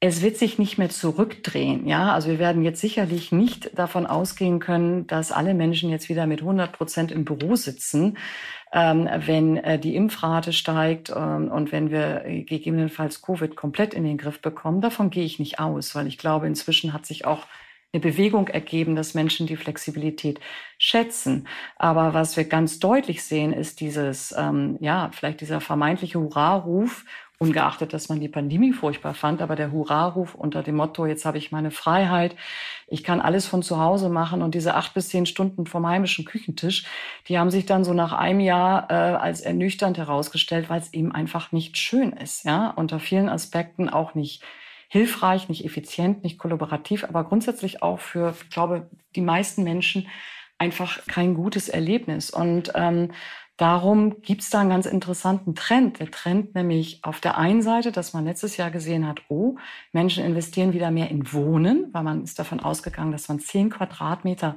[0.00, 1.86] es wird sich nicht mehr zurückdrehen.
[1.86, 6.26] Ja, also wir werden jetzt sicherlich nicht davon ausgehen können, dass alle Menschen jetzt wieder
[6.26, 8.18] mit 100 Prozent im Büro sitzen.
[8.76, 14.18] Ähm, wenn äh, die Impfrate steigt ähm, und wenn wir gegebenenfalls Covid komplett in den
[14.18, 14.82] Griff bekommen.
[14.82, 17.46] Davon gehe ich nicht aus, weil ich glaube, inzwischen hat sich auch
[17.94, 20.40] eine Bewegung ergeben, dass Menschen die Flexibilität
[20.76, 21.48] schätzen.
[21.76, 27.06] Aber was wir ganz deutlich sehen, ist dieses, ähm, ja, vielleicht dieser vermeintliche Hurraruf
[27.38, 31.36] ungeachtet, dass man die Pandemie furchtbar fand, aber der Hurraruf unter dem Motto, jetzt habe
[31.36, 32.34] ich meine Freiheit,
[32.86, 36.24] ich kann alles von zu Hause machen und diese acht bis zehn Stunden vom heimischen
[36.24, 36.86] Küchentisch,
[37.28, 41.12] die haben sich dann so nach einem Jahr äh, als ernüchternd herausgestellt, weil es eben
[41.12, 44.42] einfach nicht schön ist, ja, unter vielen Aspekten auch nicht
[44.88, 50.08] hilfreich, nicht effizient, nicht kollaborativ, aber grundsätzlich auch für, ich glaube, die meisten Menschen
[50.58, 52.30] einfach kein gutes Erlebnis.
[52.30, 53.12] Und ähm,
[53.56, 55.98] Darum gibt es da einen ganz interessanten Trend.
[55.98, 59.56] Der Trend nämlich auf der einen Seite, dass man letztes Jahr gesehen hat, oh,
[59.92, 64.56] Menschen investieren wieder mehr in Wohnen, weil man ist davon ausgegangen, dass man zehn Quadratmeter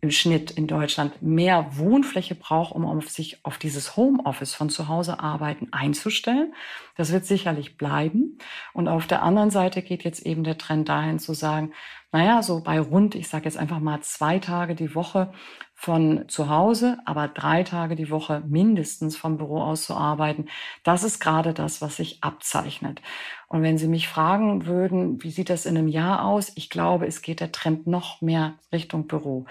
[0.00, 4.88] im Schnitt in Deutschland mehr Wohnfläche braucht, um auf sich auf dieses Homeoffice von zu
[4.88, 6.54] Hause arbeiten einzustellen.
[6.96, 8.38] Das wird sicherlich bleiben.
[8.72, 11.72] Und auf der anderen Seite geht jetzt eben der Trend dahin zu sagen,
[12.12, 15.32] naja, so bei rund, ich sage jetzt einfach mal zwei Tage die Woche
[15.74, 20.46] von zu Hause, aber drei Tage die Woche mindestens vom Büro aus zu arbeiten.
[20.84, 23.00] Das ist gerade das, was sich abzeichnet.
[23.48, 26.52] Und wenn Sie mich fragen würden, wie sieht das in einem Jahr aus?
[26.54, 29.46] Ich glaube, es geht der Trend noch mehr Richtung Büro.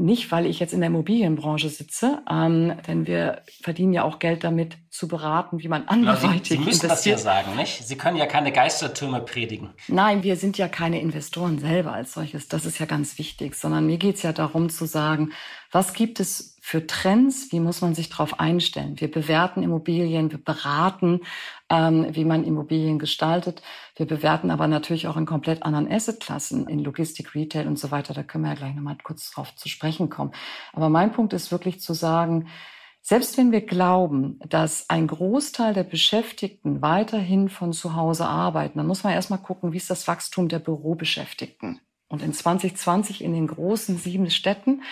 [0.00, 4.44] Nicht, weil ich jetzt in der Immobilienbranche sitze, ähm, denn wir verdienen ja auch Geld
[4.44, 7.16] damit, zu beraten, wie man anderweitig Sie, Sie müssen investiert.
[7.18, 7.86] das ja sagen, nicht?
[7.86, 9.70] Sie können ja keine Geistertürme predigen.
[9.86, 12.48] Nein, wir sind ja keine Investoren selber als solches.
[12.48, 15.32] Das ist ja ganz wichtig, sondern mir geht es ja darum zu sagen,
[15.70, 17.50] was gibt es für Trends?
[17.50, 19.00] Wie muss man sich darauf einstellen?
[19.00, 21.22] Wir bewerten Immobilien, wir beraten,
[21.70, 23.62] ähm, wie man Immobilien gestaltet.
[23.96, 28.12] Wir bewerten aber natürlich auch in komplett anderen Assetklassen, in Logistik, Retail und so weiter.
[28.12, 30.32] Da können wir ja gleich nochmal kurz drauf zu sprechen kommen.
[30.74, 32.48] Aber mein Punkt ist wirklich zu sagen,
[33.00, 38.86] selbst wenn wir glauben, dass ein Großteil der Beschäftigten weiterhin von zu Hause arbeiten, dann
[38.86, 41.80] muss man erstmal gucken, wie ist das Wachstum der Bürobeschäftigten.
[42.10, 44.82] Und in 2020 in den großen sieben Städten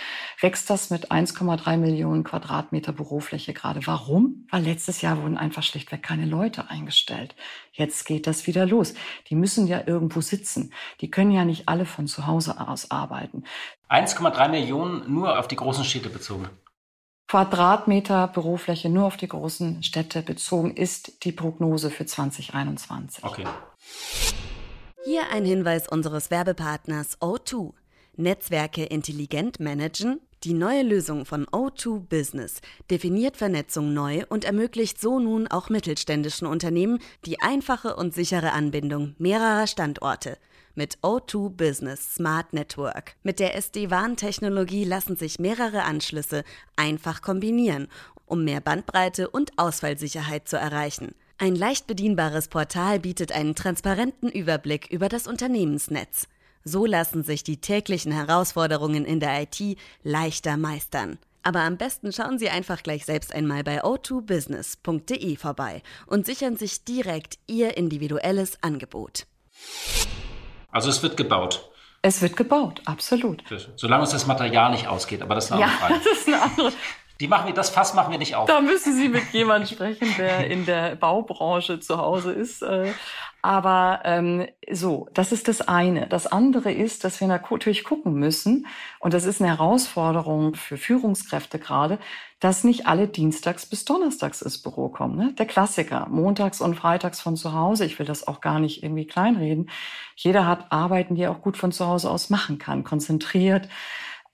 [0.40, 3.86] wächst das mit 1,3 Millionen Quadratmeter Bürofläche gerade.
[3.86, 4.46] Warum?
[4.50, 7.34] Weil letztes Jahr wurden einfach schlichtweg keine Leute eingestellt.
[7.72, 8.92] Jetzt geht das wieder los.
[9.30, 10.74] Die müssen ja irgendwo sitzen.
[11.00, 13.44] Die können ja nicht alle von zu Hause aus arbeiten.
[13.88, 16.50] 1,3 Millionen nur auf die großen Städte bezogen.
[17.28, 23.24] Quadratmeter Bürofläche nur auf die großen Städte bezogen ist die Prognose für 2021.
[23.24, 23.44] Okay.
[25.08, 27.74] Hier ein Hinweis unseres Werbepartners O2.
[28.16, 30.18] Netzwerke intelligent managen?
[30.42, 36.48] Die neue Lösung von O2 Business definiert Vernetzung neu und ermöglicht so nun auch mittelständischen
[36.48, 40.38] Unternehmen die einfache und sichere Anbindung mehrerer Standorte
[40.74, 43.14] mit O2 Business Smart Network.
[43.22, 46.42] Mit der SD-WAN-Technologie lassen sich mehrere Anschlüsse
[46.74, 47.86] einfach kombinieren,
[48.24, 51.14] um mehr Bandbreite und Ausfallsicherheit zu erreichen.
[51.38, 56.28] Ein leicht bedienbares Portal bietet einen transparenten Überblick über das Unternehmensnetz.
[56.64, 59.60] So lassen sich die täglichen Herausforderungen in der IT
[60.02, 61.18] leichter meistern.
[61.42, 66.84] Aber am besten schauen Sie einfach gleich selbst einmal bei o2business.de vorbei und sichern sich
[66.84, 69.26] direkt Ihr individuelles Angebot.
[70.70, 71.70] Also es wird gebaut.
[72.00, 73.44] Es wird gebaut, absolut.
[73.76, 76.00] Solange uns das Material nicht ausgeht, aber das ist eine andere Frage.
[76.04, 76.72] Das ist eine andere
[77.20, 78.46] die machen wir, das Fass machen wir nicht auf.
[78.46, 82.62] Da müssen Sie mit jemandem sprechen, der in der Baubranche zu Hause ist.
[82.62, 82.92] Äh.
[83.40, 86.08] Aber ähm, so, das ist das eine.
[86.08, 88.66] Das andere ist, dass wir natürlich gucken müssen,
[88.98, 91.98] und das ist eine Herausforderung für Führungskräfte gerade,
[92.40, 95.16] dass nicht alle dienstags bis donnerstags ins Büro kommen.
[95.16, 95.32] Ne?
[95.38, 97.86] Der Klassiker, montags und freitags von zu Hause.
[97.86, 99.70] Ich will das auch gar nicht irgendwie kleinreden.
[100.16, 103.68] Jeder hat Arbeiten, die er auch gut von zu Hause aus machen kann, konzentriert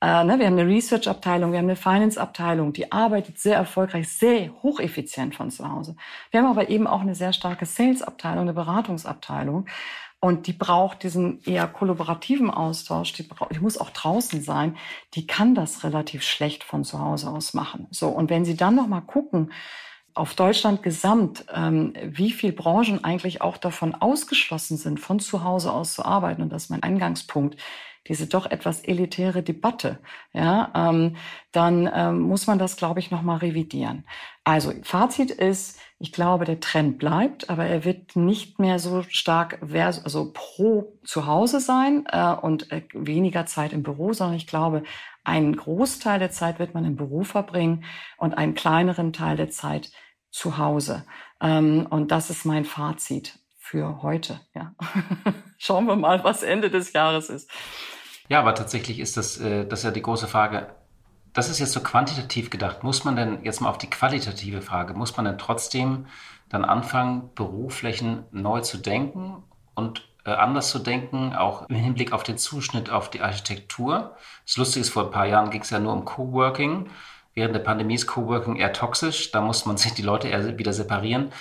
[0.03, 4.51] äh, ne, wir haben eine Research-Abteilung, wir haben eine Finance-Abteilung, die arbeitet sehr erfolgreich, sehr
[4.65, 5.95] hocheffizient von zu Hause.
[6.33, 9.67] Wir haben aber eben auch eine sehr starke Sales-Abteilung, eine Beratungsabteilung.
[10.19, 13.13] Und die braucht diesen eher kollaborativen Austausch.
[13.13, 14.77] Die, die muss auch draußen sein.
[15.15, 17.87] Die kann das relativ schlecht von zu Hause aus machen.
[17.91, 18.09] So.
[18.09, 19.53] Und wenn Sie dann noch mal gucken,
[20.15, 25.73] auf Deutschland gesamt, ähm, wie viele Branchen eigentlich auch davon ausgeschlossen sind, von zu Hause
[25.73, 26.43] aus zu arbeiten.
[26.43, 27.57] Und das ist mein Eingangspunkt
[28.09, 30.01] diese doch etwas elitäre Debatte,
[30.33, 31.17] ja, ähm,
[31.53, 34.05] dann ähm, muss man das, glaube ich, nochmal revidieren.
[34.45, 39.61] Also Fazit ist, ich glaube, der Trend bleibt, aber er wird nicht mehr so stark
[39.65, 44.49] vers also pro zu Hause sein äh, und äh, weniger Zeit im Büro, sondern ich
[44.49, 44.83] glaube,
[45.23, 47.85] einen Großteil der Zeit wird man im Büro verbringen
[48.17, 49.93] und einen kleineren Teil der Zeit
[50.31, 51.05] zu Hause.
[51.41, 54.41] Ähm, und das ist mein Fazit für heute.
[54.55, 54.75] Ja.
[55.59, 57.49] Schauen wir mal, was Ende des Jahres ist.
[58.29, 60.75] Ja, aber tatsächlich ist das, äh, das ist ja die große Frage.
[61.33, 62.83] das ist jetzt so quantitativ gedacht.
[62.83, 66.07] Muss man denn jetzt mal auf die qualitative Frage, muss man denn trotzdem
[66.49, 69.45] dann anfangen, Büroflächen neu zu denken
[69.75, 74.17] und äh, anders zu denken, auch im Hinblick auf den Zuschnitt auf die Architektur?
[74.45, 76.91] Das Lustige ist, vor ein paar Jahren ging es ja nur um Coworking.
[77.35, 79.31] Während der Pandemie ist Coworking eher toxisch.
[79.31, 81.33] Da muss man sich die Leute eher wieder separieren.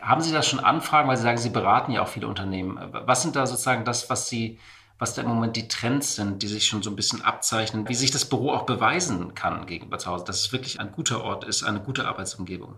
[0.00, 2.78] Haben Sie da schon Anfragen, weil Sie sagen, Sie beraten ja auch viele Unternehmen.
[2.92, 4.58] Was sind da sozusagen das, was Sie
[4.98, 7.94] was da im Moment die Trends sind, die sich schon so ein bisschen abzeichnen, wie
[7.94, 11.44] sich das Büro auch beweisen kann gegenüber zu Hause, dass es wirklich ein guter Ort
[11.44, 12.76] ist, eine gute Arbeitsumgebung.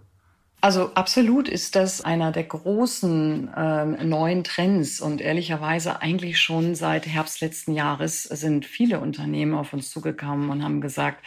[0.62, 7.07] Also absolut ist das einer der großen ähm, neuen Trends und ehrlicherweise eigentlich schon seit
[7.07, 11.23] Herbst letzten Jahres sind viele Unternehmen auf uns zugekommen und haben gesagt,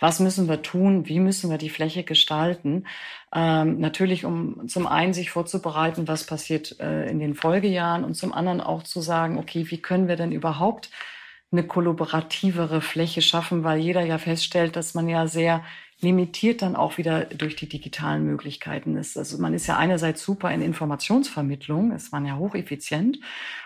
[0.00, 2.84] was müssen wir tun, wie müssen wir die Fläche gestalten.
[3.32, 8.32] Ähm, natürlich, um zum einen sich vorzubereiten, was passiert äh, in den Folgejahren und zum
[8.32, 10.90] anderen auch zu sagen, okay, wie können wir denn überhaupt
[11.52, 15.62] eine kollaborativere Fläche schaffen, weil jeder ja feststellt, dass man ja sehr
[16.02, 19.16] limitiert dann auch wieder durch die digitalen Möglichkeiten ist.
[19.16, 23.18] Also man ist ja einerseits super in Informationsvermittlung, ist man ja hocheffizient.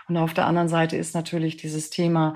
[0.07, 2.35] Und auf der anderen Seite ist natürlich dieses Thema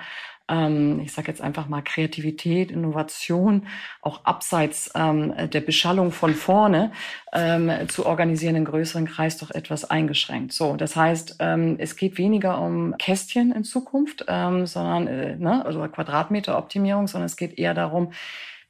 [0.51, 3.67] ähm, ich sage jetzt einfach mal Kreativität, Innovation,
[4.01, 6.91] auch abseits ähm, der Beschallung von vorne
[7.31, 10.51] ähm, zu organisieren, in größeren Kreis doch etwas eingeschränkt.
[10.53, 15.65] So, das heißt, ähm, es geht weniger um Kästchen in Zukunft, ähm, sondern äh, ne,
[15.65, 18.11] also Quadratmeteroptimierung, sondern es geht eher darum,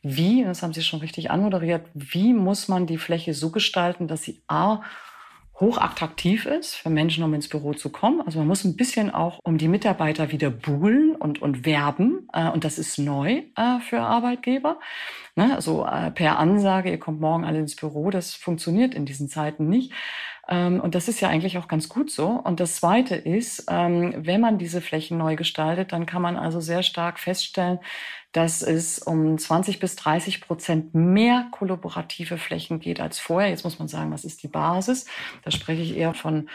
[0.03, 4.23] wie, das haben Sie schon richtig anmoderiert, wie muss man die Fläche so gestalten, dass
[4.23, 4.81] sie A
[5.61, 8.21] hochattraktiv ist für Menschen, um ins Büro zu kommen.
[8.21, 12.27] Also man muss ein bisschen auch um die Mitarbeiter wieder buhlen und, und werben.
[12.33, 14.79] Äh, und das ist neu äh, für Arbeitgeber.
[15.35, 15.53] Ne?
[15.55, 19.69] Also äh, per Ansage, ihr kommt morgen alle ins Büro, das funktioniert in diesen Zeiten
[19.69, 19.93] nicht.
[20.51, 22.27] Ähm, und das ist ja eigentlich auch ganz gut so.
[22.27, 26.59] Und das Zweite ist, ähm, wenn man diese Flächen neu gestaltet, dann kann man also
[26.59, 27.79] sehr stark feststellen,
[28.33, 33.49] dass es um 20 bis 30 Prozent mehr kollaborative Flächen geht als vorher.
[33.49, 35.05] Jetzt muss man sagen, was ist die Basis?
[35.43, 36.49] Da spreche ich eher von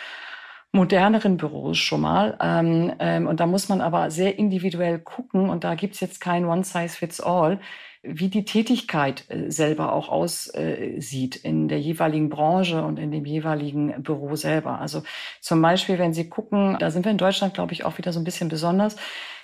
[0.73, 2.37] moderneren Büros schon mal.
[2.41, 5.49] Ähm, ähm, und da muss man aber sehr individuell gucken.
[5.49, 7.61] Und da gibt's jetzt kein One-Size-Fits-All
[8.07, 14.03] wie die Tätigkeit äh, selber auch aussieht in der jeweiligen Branche und in dem jeweiligen
[14.03, 14.81] Büro selber.
[14.81, 15.03] Also
[15.41, 18.21] zum Beispiel, wenn Sie gucken, da sind wir in Deutschland, glaube ich, auch wieder so
[18.21, 18.97] ein bisschen besonders.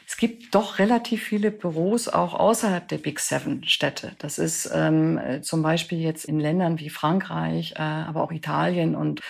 [0.07, 4.13] Es gibt doch relativ viele Büros auch außerhalb der Big Seven Städte.
[4.19, 9.21] Das ist ähm, zum Beispiel jetzt in Ländern wie Frankreich, äh, aber auch Italien und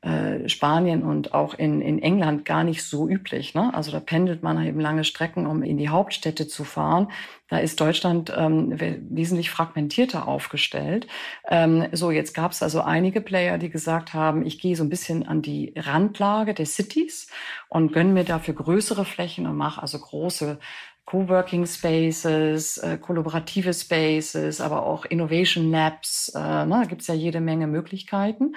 [0.00, 3.54] äh, Spanien und auch in, in England gar nicht so üblich.
[3.54, 3.74] Ne?
[3.74, 7.10] Also da pendelt man eben lange Strecken, um in die Hauptstädte zu fahren.
[7.48, 11.08] Da ist Deutschland ähm, wesentlich fragmentierter aufgestellt.
[11.48, 14.90] Ähm, so, jetzt gab es also einige Player, die gesagt haben, ich gehe so ein
[14.90, 17.28] bisschen an die Randlage der Cities
[17.68, 20.60] und gönne mir dafür größere Flächen und mache also große
[21.08, 26.30] Coworking Spaces, äh, kollaborative Spaces, aber auch Innovation Labs.
[26.34, 28.56] Äh, ne, gibt es ja jede Menge Möglichkeiten.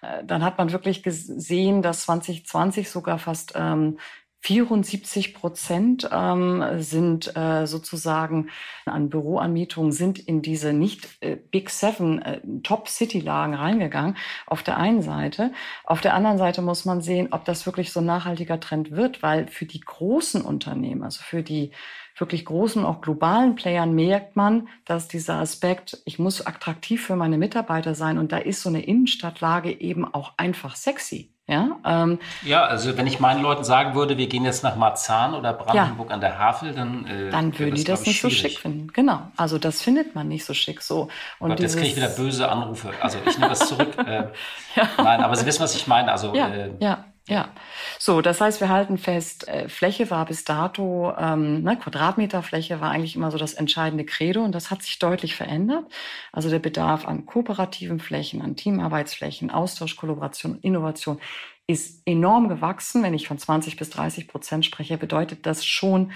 [0.00, 3.98] Äh, dann hat man wirklich gesehen, dass 2020 sogar fast ähm,
[4.42, 8.48] 74 Prozent ähm, sind äh, sozusagen
[8.86, 14.16] an Büroanmietungen sind in diese nicht äh, Big Seven äh, Top City Lagen reingegangen.
[14.46, 15.52] Auf der einen Seite.
[15.84, 19.22] Auf der anderen Seite muss man sehen, ob das wirklich so ein nachhaltiger Trend wird,
[19.22, 21.70] weil für die großen Unternehmen, also für die
[22.18, 27.38] wirklich großen, auch globalen Playern merkt man, dass dieser Aspekt, ich muss attraktiv für meine
[27.38, 31.32] Mitarbeiter sein und da ist so eine Innenstadtlage eben auch einfach sexy.
[31.52, 35.34] Ja, ähm, ja, also wenn ich meinen Leuten sagen würde, wir gehen jetzt nach Marzahn
[35.34, 38.38] oder Brandenburg ja, an der Havel, dann äh, dann würden die das nicht schwierig.
[38.38, 38.92] so schick finden.
[38.92, 41.08] Genau, also das findet man nicht so schick so.
[41.38, 42.90] Und Gott, jetzt kriege ich wieder böse Anrufe.
[43.00, 43.96] Also ich nehme das zurück.
[44.06, 44.28] äh,
[44.74, 44.88] ja.
[44.96, 46.10] Nein, aber Sie wissen, was ich meine.
[46.10, 47.04] Also ja, äh, ja.
[47.28, 47.54] Ja,
[48.00, 52.90] so, das heißt, wir halten fest, äh, Fläche war bis dato, ähm, ne, Quadratmeterfläche war
[52.90, 55.84] eigentlich immer so das entscheidende Credo und das hat sich deutlich verändert.
[56.32, 61.20] Also der Bedarf an kooperativen Flächen, an Teamarbeitsflächen, Austausch, Kollaboration, Innovation
[61.68, 63.04] ist enorm gewachsen.
[63.04, 66.10] Wenn ich von 20 bis 30 Prozent spreche, bedeutet das schon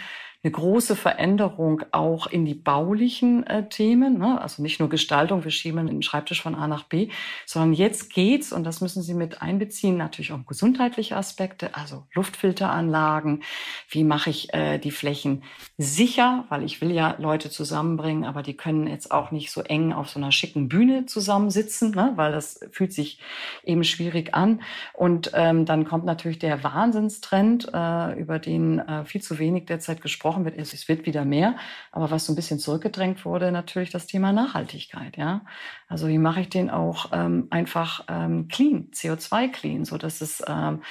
[0.47, 4.19] eine große Veränderung auch in die baulichen äh, Themen.
[4.19, 4.41] Ne?
[4.41, 7.09] Also nicht nur Gestaltung, wir schieben den Schreibtisch von A nach B,
[7.47, 13.43] sondern jetzt geht's, und das müssen Sie mit einbeziehen, natürlich auch gesundheitliche Aspekte, also Luftfilteranlagen.
[13.89, 15.43] Wie mache ich äh, die Flächen
[15.79, 16.45] sicher?
[16.49, 20.11] Weil ich will ja Leute zusammenbringen, aber die können jetzt auch nicht so eng auf
[20.11, 22.13] so einer schicken Bühne zusammensitzen, ne?
[22.15, 23.19] weil das fühlt sich
[23.65, 24.63] eben schwierig an.
[24.93, 30.03] Und ähm, dann kommt natürlich der Wahnsinnstrend, äh, über den äh, viel zu wenig derzeit
[30.03, 31.57] gesprochen gesprochen wird, es wird wieder mehr.
[31.93, 35.17] Aber was so ein bisschen zurückgedrängt wurde, natürlich das Thema Nachhaltigkeit.
[35.17, 35.45] Ja,
[35.89, 40.43] also wie mache ich den auch ähm, einfach ähm, clean, CO2 clean, so dass es
[40.47, 40.83] ähm,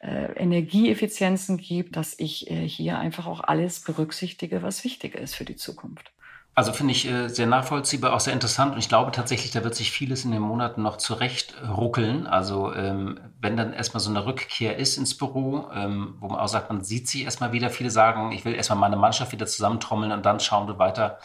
[0.00, 5.44] äh, Energieeffizienzen gibt, dass ich äh, hier einfach auch alles berücksichtige, was wichtig ist für
[5.44, 6.12] die Zukunft.
[6.58, 8.72] Also finde ich äh, sehr nachvollziehbar, auch sehr interessant.
[8.72, 12.26] Und ich glaube tatsächlich, da wird sich vieles in den Monaten noch zurecht ruckeln.
[12.26, 16.48] Also ähm, wenn dann erstmal so eine Rückkehr ist ins Büro, ähm, wo man auch
[16.48, 17.70] sagt, man sieht sich erstmal wieder.
[17.70, 21.18] Viele sagen, ich will erstmal meine Mannschaft wieder zusammentrommeln und dann schauen wir weiter.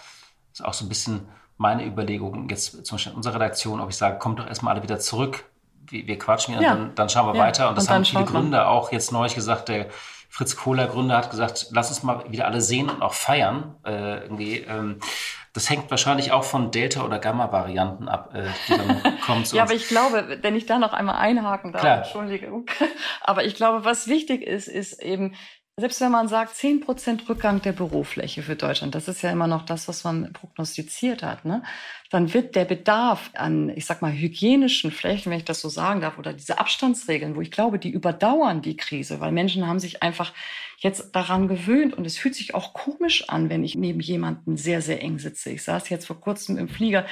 [0.52, 1.22] Das ist auch so ein bisschen
[1.58, 4.84] meine Überlegung jetzt zum Beispiel in unserer Redaktion, ob ich sage, kommt doch erstmal alle
[4.84, 5.46] wieder zurück.
[5.88, 6.74] Wir, wir quatschen hier ja.
[6.74, 7.44] und dann, dann, schauen wir ja.
[7.44, 7.70] weiter.
[7.70, 9.88] Und das und haben viele Gründer auch jetzt neulich gesagt, der
[10.34, 13.76] Fritz Kohler Gründer hat gesagt, lass uns mal wieder alle sehen und auch feiern.
[13.86, 15.00] Äh, irgendwie, ähm,
[15.54, 19.62] das hängt wahrscheinlich auch von Delta- oder Gamma-Varianten ab, äh, die dann kommen zu Ja,
[19.62, 19.72] uns.
[19.72, 21.98] aber ich glaube, wenn ich da noch einmal einhaken darf, Klar.
[22.00, 22.66] Entschuldigung,
[23.22, 25.36] aber ich glaube, was wichtig ist, ist eben,
[25.80, 29.66] selbst wenn man sagt, 10% Rückgang der Bürofläche für Deutschland, das ist ja immer noch
[29.66, 31.64] das, was man prognostiziert hat, ne?
[32.12, 36.02] dann wird der Bedarf an, ich sag mal, hygienischen Flächen, wenn ich das so sagen
[36.02, 40.04] darf, oder diese Abstandsregeln, wo ich glaube, die überdauern die Krise, weil Menschen haben sich
[40.04, 40.32] einfach
[40.78, 44.82] jetzt daran gewöhnt und es fühlt sich auch komisch an, wenn ich neben jemanden sehr,
[44.82, 45.50] sehr eng sitze.
[45.50, 47.06] Ich saß jetzt vor kurzem im Flieger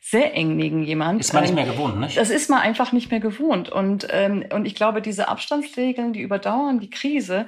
[0.00, 1.20] sehr eng neben jemand.
[1.20, 2.16] Ist man nicht mehr gewohnt, nicht?
[2.16, 3.68] Das ist man einfach nicht mehr gewohnt.
[3.68, 7.46] Und, ähm, und ich glaube, diese Abstandsregeln, die überdauern die Krise.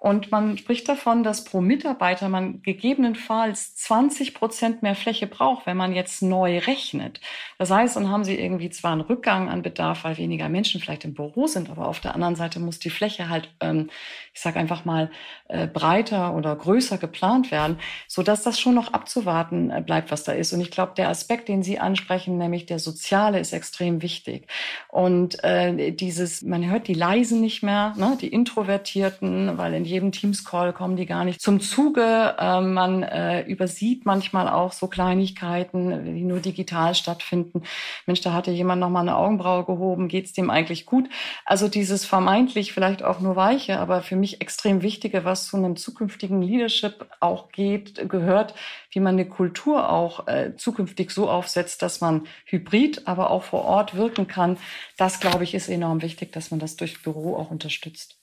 [0.00, 5.76] Und man spricht davon, dass pro Mitarbeiter man gegebenenfalls 20 Prozent mehr Fläche braucht, wenn
[5.76, 7.20] man jetzt neu rechnet.
[7.58, 11.04] Das heißt, dann haben Sie irgendwie zwar einen Rückgang an Bedarf, weil weniger Menschen vielleicht
[11.04, 13.90] im Büro sind, aber auf der anderen Seite muss die Fläche halt, ähm,
[14.32, 15.10] ich sage einfach mal,
[15.48, 20.24] äh, breiter oder größer geplant werden, so dass das schon noch abzuwarten äh, bleibt, was
[20.24, 20.54] da ist.
[20.54, 24.46] Und ich glaube, der Aspekt, den Sie ansprechen, nämlich der soziale, ist extrem wichtig.
[24.88, 30.12] Und äh, dieses, man hört die Leisen nicht mehr, ne, die Introvertierten, weil in jedem
[30.12, 32.36] Teams-Call kommen die gar nicht zum Zuge.
[32.38, 37.62] Äh, man äh, übersieht manchmal auch so Kleinigkeiten, die nur digital stattfinden.
[38.06, 41.08] Mensch, da hatte jemand noch mal eine Augenbraue gehoben, geht's dem eigentlich gut?
[41.44, 45.76] Also dieses vermeintlich vielleicht auch nur weiche, aber für mich extrem wichtige, was zu einem
[45.76, 48.54] zukünftigen Leadership auch geht, gehört,
[48.92, 53.64] wie man eine Kultur auch äh, zukünftig so aufsetzt, dass man hybrid, aber auch vor
[53.64, 54.56] Ort wirken kann.
[54.96, 58.19] Das, glaube ich, ist enorm wichtig, dass man das durch Büro auch unterstützt.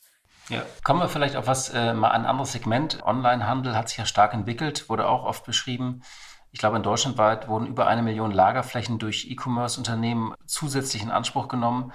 [0.50, 3.04] Ja, kommen wir vielleicht auf was, äh, mal ein anderes Segment.
[3.06, 6.02] Onlinehandel hat sich ja stark entwickelt, wurde auch oft beschrieben.
[6.52, 11.50] Ich glaube, in Deutschland weit wurden über eine Million Lagerflächen durch E-Commerce-Unternehmen zusätzlich in Anspruch
[11.50, 11.92] genommen.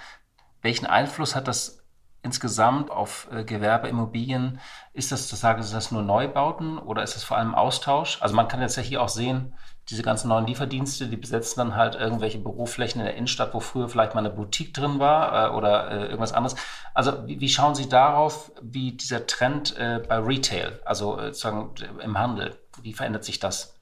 [0.61, 1.82] Welchen Einfluss hat das
[2.23, 4.61] insgesamt auf äh, Gewerbeimmobilien?
[4.93, 8.19] Ist das, das sagen Sie das nur Neubauten oder ist das vor allem Austausch?
[8.21, 9.55] Also man kann jetzt hier auch sehen,
[9.91, 13.89] diese ganzen neuen Lieferdienste, die besetzen dann halt irgendwelche Büroflächen in der Innenstadt, wo früher
[13.89, 16.57] vielleicht mal eine Boutique drin war äh, oder äh, irgendwas anderes.
[16.95, 21.75] Also wie, wie, schauen Sie darauf, wie dieser Trend äh, bei Retail, also äh, sozusagen
[22.01, 23.81] im Handel, wie verändert sich das?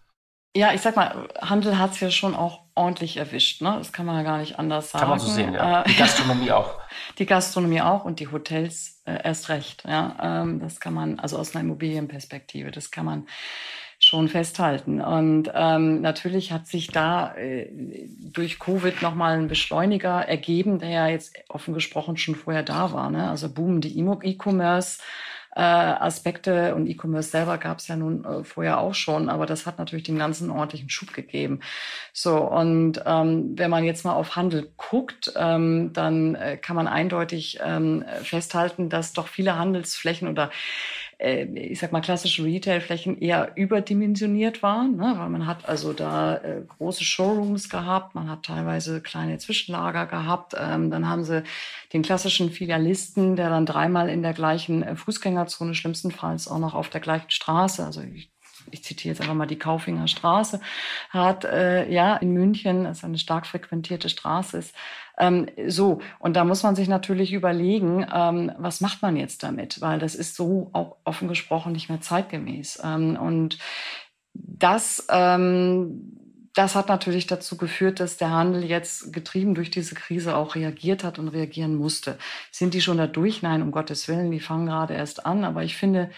[0.56, 3.60] Ja, ich sag mal, Handel hat es ja schon auch ordentlich erwischt.
[3.62, 3.74] Ne?
[3.78, 5.02] Das kann man ja gar nicht anders sagen.
[5.02, 5.82] Kann man so sehen, ja.
[5.82, 6.78] Äh, die Gastronomie auch.
[7.18, 9.84] Die Gastronomie auch und die Hotels äh, erst recht.
[9.86, 13.26] Ja, ähm, das kann man, also aus einer Immobilienperspektive, das kann man
[14.02, 15.02] schon festhalten.
[15.02, 21.08] Und ähm, natürlich hat sich da äh, durch Covid nochmal ein Beschleuniger ergeben, der ja
[21.08, 23.10] jetzt offen gesprochen schon vorher da war.
[23.10, 23.28] Ne?
[23.28, 25.00] Also boomende E-Commerce.
[25.56, 29.66] Äh, Aspekte und E-Commerce selber gab es ja nun äh, vorher auch schon, aber das
[29.66, 31.60] hat natürlich den ganzen ordentlichen Schub gegeben.
[32.12, 36.86] So und ähm, wenn man jetzt mal auf Handel guckt, ähm, dann äh, kann man
[36.86, 40.50] eindeutig ähm, festhalten, dass doch viele Handelsflächen oder
[41.20, 45.14] äh, ich sag mal, klassische Retailflächen eher überdimensioniert waren, ne?
[45.16, 50.54] weil man hat also da äh, große Showrooms gehabt, man hat teilweise kleine Zwischenlager gehabt,
[50.58, 51.42] ähm, dann haben sie
[51.92, 56.88] den klassischen Filialisten, der dann dreimal in der gleichen äh, Fußgängerzone, schlimmstenfalls auch noch auf
[56.88, 58.30] der gleichen Straße, also ich
[58.70, 60.60] ich zitiere jetzt einfach mal die Kaufinger Straße,
[61.10, 64.74] hat äh, ja in München, das eine stark frequentierte Straße ist,
[65.20, 69.80] ähm, so, und da muss man sich natürlich überlegen, ähm, was macht man jetzt damit?
[69.82, 72.80] Weil das ist so auch offen gesprochen nicht mehr zeitgemäß.
[72.82, 73.58] Ähm, und
[74.32, 76.16] das, ähm,
[76.54, 81.04] das hat natürlich dazu geführt, dass der Handel jetzt getrieben durch diese Krise auch reagiert
[81.04, 82.18] hat und reagieren musste.
[82.50, 83.42] Sind die schon da durch?
[83.42, 85.44] Nein, um Gottes Willen, die fangen gerade erst an.
[85.44, 86.10] Aber ich finde,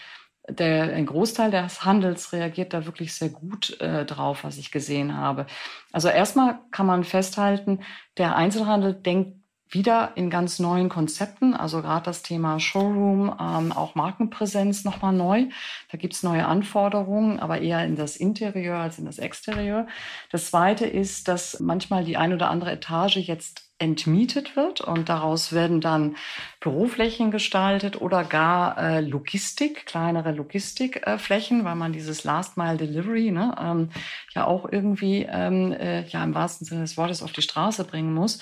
[0.49, 5.15] der, ein Großteil des Handels reagiert da wirklich sehr gut äh, drauf, was ich gesehen
[5.15, 5.45] habe.
[5.91, 7.79] Also erstmal kann man festhalten,
[8.17, 9.37] der Einzelhandel denkt
[9.69, 11.53] wieder in ganz neuen Konzepten.
[11.53, 15.47] Also gerade das Thema Showroom, ähm, auch Markenpräsenz nochmal neu.
[15.91, 19.87] Da gibt's neue Anforderungen, aber eher in das Interieur als in das Exterieur.
[20.31, 25.51] Das Zweite ist, dass manchmal die ein oder andere Etage jetzt entmietet wird und daraus
[25.51, 26.15] werden dann
[26.61, 33.31] Büroflächen gestaltet oder gar äh, Logistik, kleinere Logistikflächen, äh, weil man dieses Last Mile Delivery
[33.31, 33.89] ne, ähm,
[34.33, 38.13] ja auch irgendwie ähm, äh, ja im wahrsten Sinne des Wortes auf die Straße bringen
[38.13, 38.39] muss.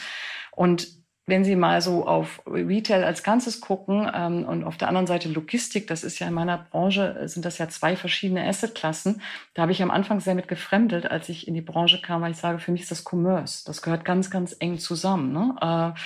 [0.51, 1.01] Und
[1.32, 5.29] wenn Sie mal so auf Retail als Ganzes gucken ähm, und auf der anderen Seite
[5.29, 9.21] Logistik, das ist ja in meiner Branche, äh, sind das ja zwei verschiedene Assetklassen.
[9.53, 12.32] Da habe ich am Anfang sehr mit gefremdet, als ich in die Branche kam, weil
[12.32, 13.63] ich sage, für mich ist das Commerce.
[13.65, 15.32] Das gehört ganz, ganz eng zusammen.
[15.32, 15.55] Ne?
[15.95, 15.99] Äh,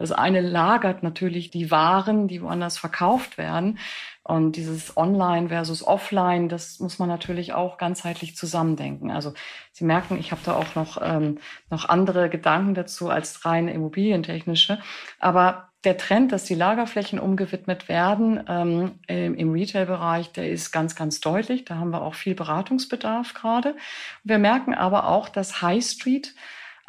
[0.00, 3.78] das eine lagert natürlich die Waren, die woanders verkauft werden.
[4.22, 9.10] Und dieses Online versus Offline, das muss man natürlich auch ganzheitlich zusammendenken.
[9.10, 9.34] Also
[9.72, 11.36] Sie merken, ich habe da auch noch, ähm,
[11.68, 14.80] noch andere Gedanken dazu als rein immobilientechnische.
[15.18, 21.20] Aber der Trend, dass die Lagerflächen umgewidmet werden ähm, im Retail-Bereich, der ist ganz, ganz
[21.20, 21.66] deutlich.
[21.66, 23.76] Da haben wir auch viel Beratungsbedarf gerade.
[24.24, 26.34] Wir merken aber auch, dass High Street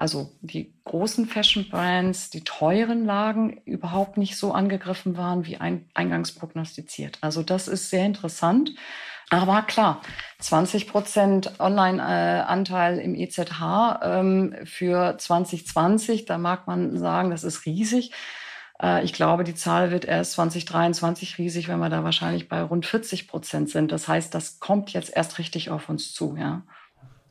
[0.01, 5.91] also die großen Fashion Brands, die teuren Lagen überhaupt nicht so angegriffen waren wie ein,
[5.93, 7.19] eingangs prognostiziert.
[7.21, 8.71] Also das ist sehr interessant.
[9.29, 10.01] Aber klar,
[10.39, 18.11] 20 Prozent Online-Anteil im EZH ähm, für 2020, da mag man sagen, das ist riesig.
[18.81, 22.87] Äh, ich glaube, die Zahl wird erst 2023 riesig, wenn wir da wahrscheinlich bei rund
[22.87, 23.91] 40 Prozent sind.
[23.91, 26.63] Das heißt, das kommt jetzt erst richtig auf uns zu, ja.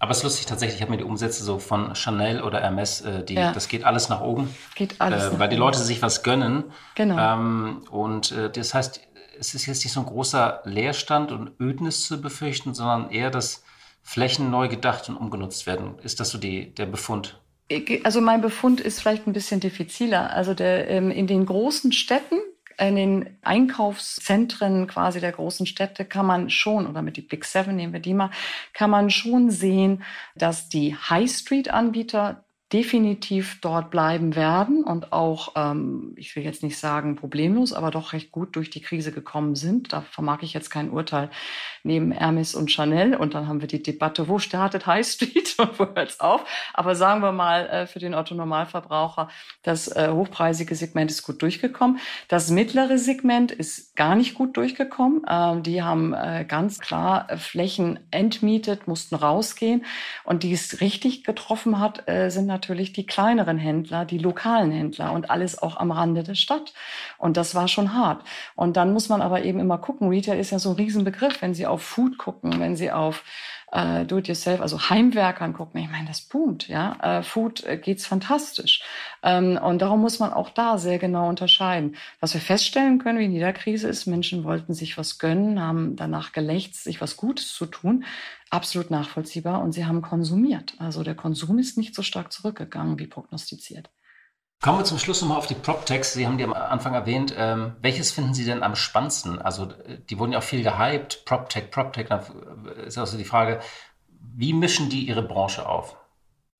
[0.01, 3.03] Aber es ist lustig tatsächlich, ich habe mir die Umsätze so von Chanel oder Hermes,
[3.03, 3.53] äh, die, ja.
[3.53, 4.49] das geht alles nach oben.
[4.75, 5.25] Geht alles.
[5.25, 6.65] Äh, weil die Leute sich was gönnen.
[6.95, 7.19] Genau.
[7.19, 9.03] Ähm, und äh, das heißt,
[9.39, 13.63] es ist jetzt nicht so ein großer Leerstand und Ödnis zu befürchten, sondern eher, dass
[14.03, 15.99] Flächen neu gedacht und umgenutzt werden.
[16.03, 17.39] Ist das so die, der Befund?
[18.03, 20.31] Also mein Befund ist vielleicht ein bisschen diffiziler.
[20.31, 22.37] Also der, ähm, in den großen Städten
[22.79, 27.77] in den Einkaufszentren quasi der großen Städte kann man schon, oder mit die Big Seven
[27.77, 28.31] nehmen wir die mal,
[28.73, 30.03] kann man schon sehen,
[30.35, 36.63] dass die High Street Anbieter definitiv dort bleiben werden und auch, ähm, ich will jetzt
[36.63, 39.93] nicht sagen problemlos, aber doch recht gut durch die Krise gekommen sind.
[39.93, 41.31] Da vermag ich jetzt kein Urteil
[41.83, 43.17] neben Hermes und Chanel.
[43.17, 46.45] Und dann haben wir die Debatte, wo startet High Street und wo hört es auf?
[46.73, 49.29] Aber sagen wir mal, äh, für den Otto-Normalverbraucher,
[49.65, 51.99] das äh, hochpreisige Segment ist gut durchgekommen.
[52.29, 55.23] Das mittlere Segment ist gar nicht gut durchgekommen.
[55.29, 59.85] Ähm, die haben äh, ganz klar äh, Flächen entmietet, mussten rausgehen.
[60.23, 65.13] Und die es richtig getroffen hat, äh, sind natürlich die kleineren Händler, die lokalen Händler
[65.13, 66.73] und alles auch am Rande der Stadt.
[67.19, 68.23] Und das war schon hart.
[68.55, 70.09] Und dann muss man aber eben immer gucken.
[70.09, 71.43] Retail ist ja so ein Riesenbegriff.
[71.43, 73.25] Wenn Sie auf Food gucken, wenn Sie auf
[73.73, 76.97] äh, Do-it-yourself, also Heimwerkern gucken, ich meine, das boomt, ja.
[77.01, 78.83] Äh, Food äh, geht's fantastisch.
[79.23, 81.97] Ähm, und darum muss man auch da sehr genau unterscheiden.
[82.21, 85.97] Was wir feststellen können, wie in jeder Krise ist, Menschen wollten sich was gönnen, haben
[85.97, 88.05] danach gelächzt, sich was Gutes zu tun
[88.51, 90.75] absolut nachvollziehbar und sie haben konsumiert.
[90.79, 93.91] Also der Konsum ist nicht so stark zurückgegangen wie prognostiziert.
[94.63, 96.13] Kommen wir zum Schluss nochmal auf die PropTechs.
[96.13, 97.35] Sie haben die am Anfang erwähnt.
[97.35, 99.41] Ähm, welches finden Sie denn am spannendsten?
[99.41, 99.69] Also,
[100.11, 101.25] die wurden ja auch viel gehypt.
[101.25, 102.09] PropTech, PropTech.
[102.09, 102.23] Da
[102.85, 103.61] ist also die Frage,
[104.37, 105.97] wie mischen die ihre Branche auf?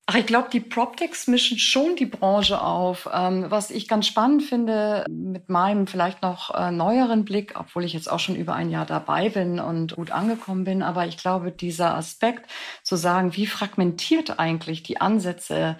[0.07, 3.07] Ach, ich glaube, die PropTechs mischen schon die Branche auf.
[3.13, 7.93] Ähm, was ich ganz spannend finde, mit meinem vielleicht noch äh, neueren Blick, obwohl ich
[7.93, 11.51] jetzt auch schon über ein Jahr dabei bin und gut angekommen bin, aber ich glaube,
[11.51, 12.49] dieser Aspekt
[12.81, 15.77] zu sagen, wie fragmentiert eigentlich die Ansätze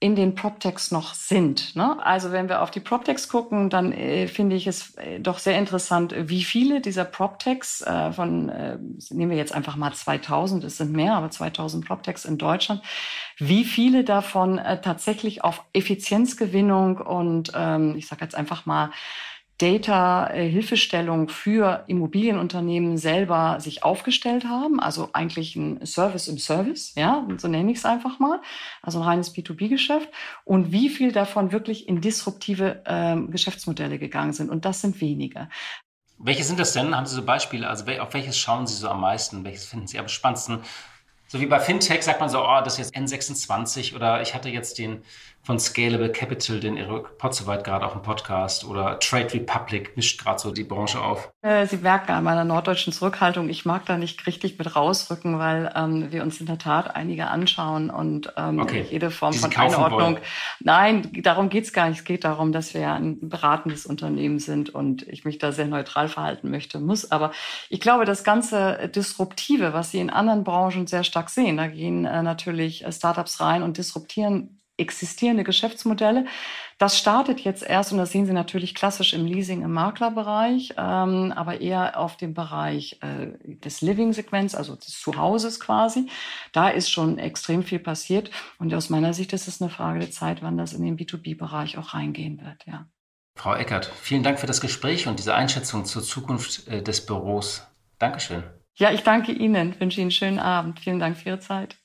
[0.00, 1.74] in den PropTechs noch sind.
[1.74, 1.98] Ne?
[2.04, 5.58] Also wenn wir auf die PropTechs gucken, dann äh, finde ich es äh, doch sehr
[5.58, 8.78] interessant, wie viele dieser PropTechs äh, von, äh,
[9.10, 12.82] nehmen wir jetzt einfach mal 2000, es sind mehr, aber 2000 PropTechs in Deutschland,
[13.38, 18.90] wie viele davon äh, tatsächlich auf Effizienzgewinnung und ähm, ich sage jetzt einfach mal
[19.58, 27.48] Data-Hilfestellung für Immobilienunternehmen selber sich aufgestellt haben, also eigentlich ein Service im Service, ja, so
[27.48, 28.40] nenne ich es einfach mal,
[28.82, 30.08] also ein reines B2B-Geschäft
[30.44, 35.48] und wie viel davon wirklich in disruptive äh, Geschäftsmodelle gegangen sind und das sind wenige.
[36.18, 36.96] Welche sind das denn?
[36.96, 37.68] Haben Sie so Beispiele?
[37.68, 39.44] Also auf welches schauen Sie so am meisten?
[39.44, 40.60] Welches finden Sie am spannendsten?
[41.28, 44.48] So wie bei Fintech sagt man so, oh, das ist jetzt N26 oder ich hatte
[44.48, 45.02] jetzt den
[45.42, 50.38] von Scalable Capital, den Erik Potzeweit gerade auch im Podcast oder Trade Republic mischt gerade
[50.38, 51.30] so die Branche auf.
[51.40, 55.72] Äh, Sie merken an meiner norddeutschen Zurückhaltung, ich mag da nicht richtig mit rausrücken, weil
[55.74, 58.84] ähm, wir uns in der Tat einige anschauen und ähm, okay.
[58.90, 60.14] jede Form von Einordnung.
[60.14, 60.18] Wollen.
[60.60, 62.00] Nein, darum geht's gar nicht.
[62.00, 66.08] Es geht darum, dass wir ein beratendes Unternehmen sind und ich mich da sehr neutral
[66.08, 67.10] verhalten möchte, muss.
[67.10, 67.32] Aber
[67.70, 72.04] ich glaube, das ganze Disruptive, was Sie in anderen Branchen sehr stark sehen, da gehen
[72.04, 76.26] äh, natürlich Startups rein und disruptieren existierende Geschäftsmodelle.
[76.78, 81.32] Das startet jetzt erst, und das sehen Sie natürlich klassisch im Leasing, im Maklerbereich, ähm,
[81.34, 86.08] aber eher auf dem Bereich äh, des Living-Segments, also des Zuhauses quasi.
[86.52, 88.30] Da ist schon extrem viel passiert.
[88.58, 91.78] Und aus meiner Sicht ist es eine Frage der Zeit, wann das in den B2B-Bereich
[91.78, 92.86] auch reingehen wird, ja.
[93.34, 97.66] Frau Eckert, vielen Dank für das Gespräch und diese Einschätzung zur Zukunft äh, des Büros.
[97.98, 98.42] Dankeschön.
[98.74, 100.80] Ja, ich danke Ihnen, wünsche Ihnen einen schönen Abend.
[100.80, 101.76] Vielen Dank für Ihre Zeit.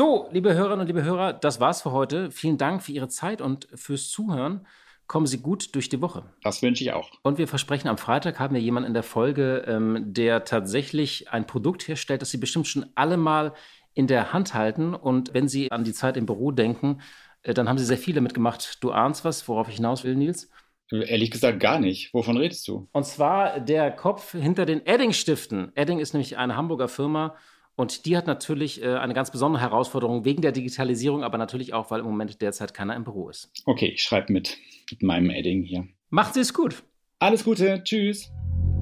[0.00, 2.30] So, liebe Hörerinnen und liebe Hörer, das war's für heute.
[2.30, 4.66] Vielen Dank für Ihre Zeit und fürs Zuhören.
[5.06, 6.22] Kommen Sie gut durch die Woche.
[6.42, 7.10] Das wünsche ich auch.
[7.22, 11.46] Und wir versprechen, am Freitag haben wir jemanden in der Folge, ähm, der tatsächlich ein
[11.46, 13.52] Produkt herstellt, das Sie bestimmt schon alle mal
[13.92, 14.94] in der Hand halten.
[14.94, 17.02] Und wenn Sie an die Zeit im Büro denken,
[17.42, 18.78] äh, dann haben Sie sehr viel damit gemacht.
[18.80, 20.48] Du ahnst was, worauf ich hinaus will, Nils?
[20.90, 22.14] Ehrlich gesagt gar nicht.
[22.14, 22.88] Wovon redest du?
[22.92, 25.72] Und zwar der Kopf hinter den Edding-Stiften.
[25.74, 27.36] Edding ist nämlich eine Hamburger Firma
[27.80, 31.90] und die hat natürlich äh, eine ganz besondere Herausforderung wegen der Digitalisierung, aber natürlich auch,
[31.90, 33.50] weil im Moment derzeit keiner im Büro ist.
[33.64, 34.58] Okay, ich schreibe mit,
[34.90, 35.88] mit meinem Edding hier.
[36.10, 36.82] Macht Sie es gut.
[37.18, 38.30] Alles Gute, tschüss.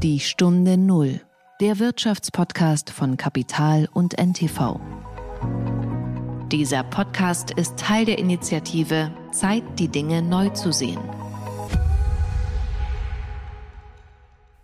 [0.03, 1.21] Die Stunde Null,
[1.61, 4.81] der Wirtschaftspodcast von Kapital und NTV.
[6.53, 10.99] Dieser Podcast ist Teil der Initiative Zeit, die Dinge neu zu sehen.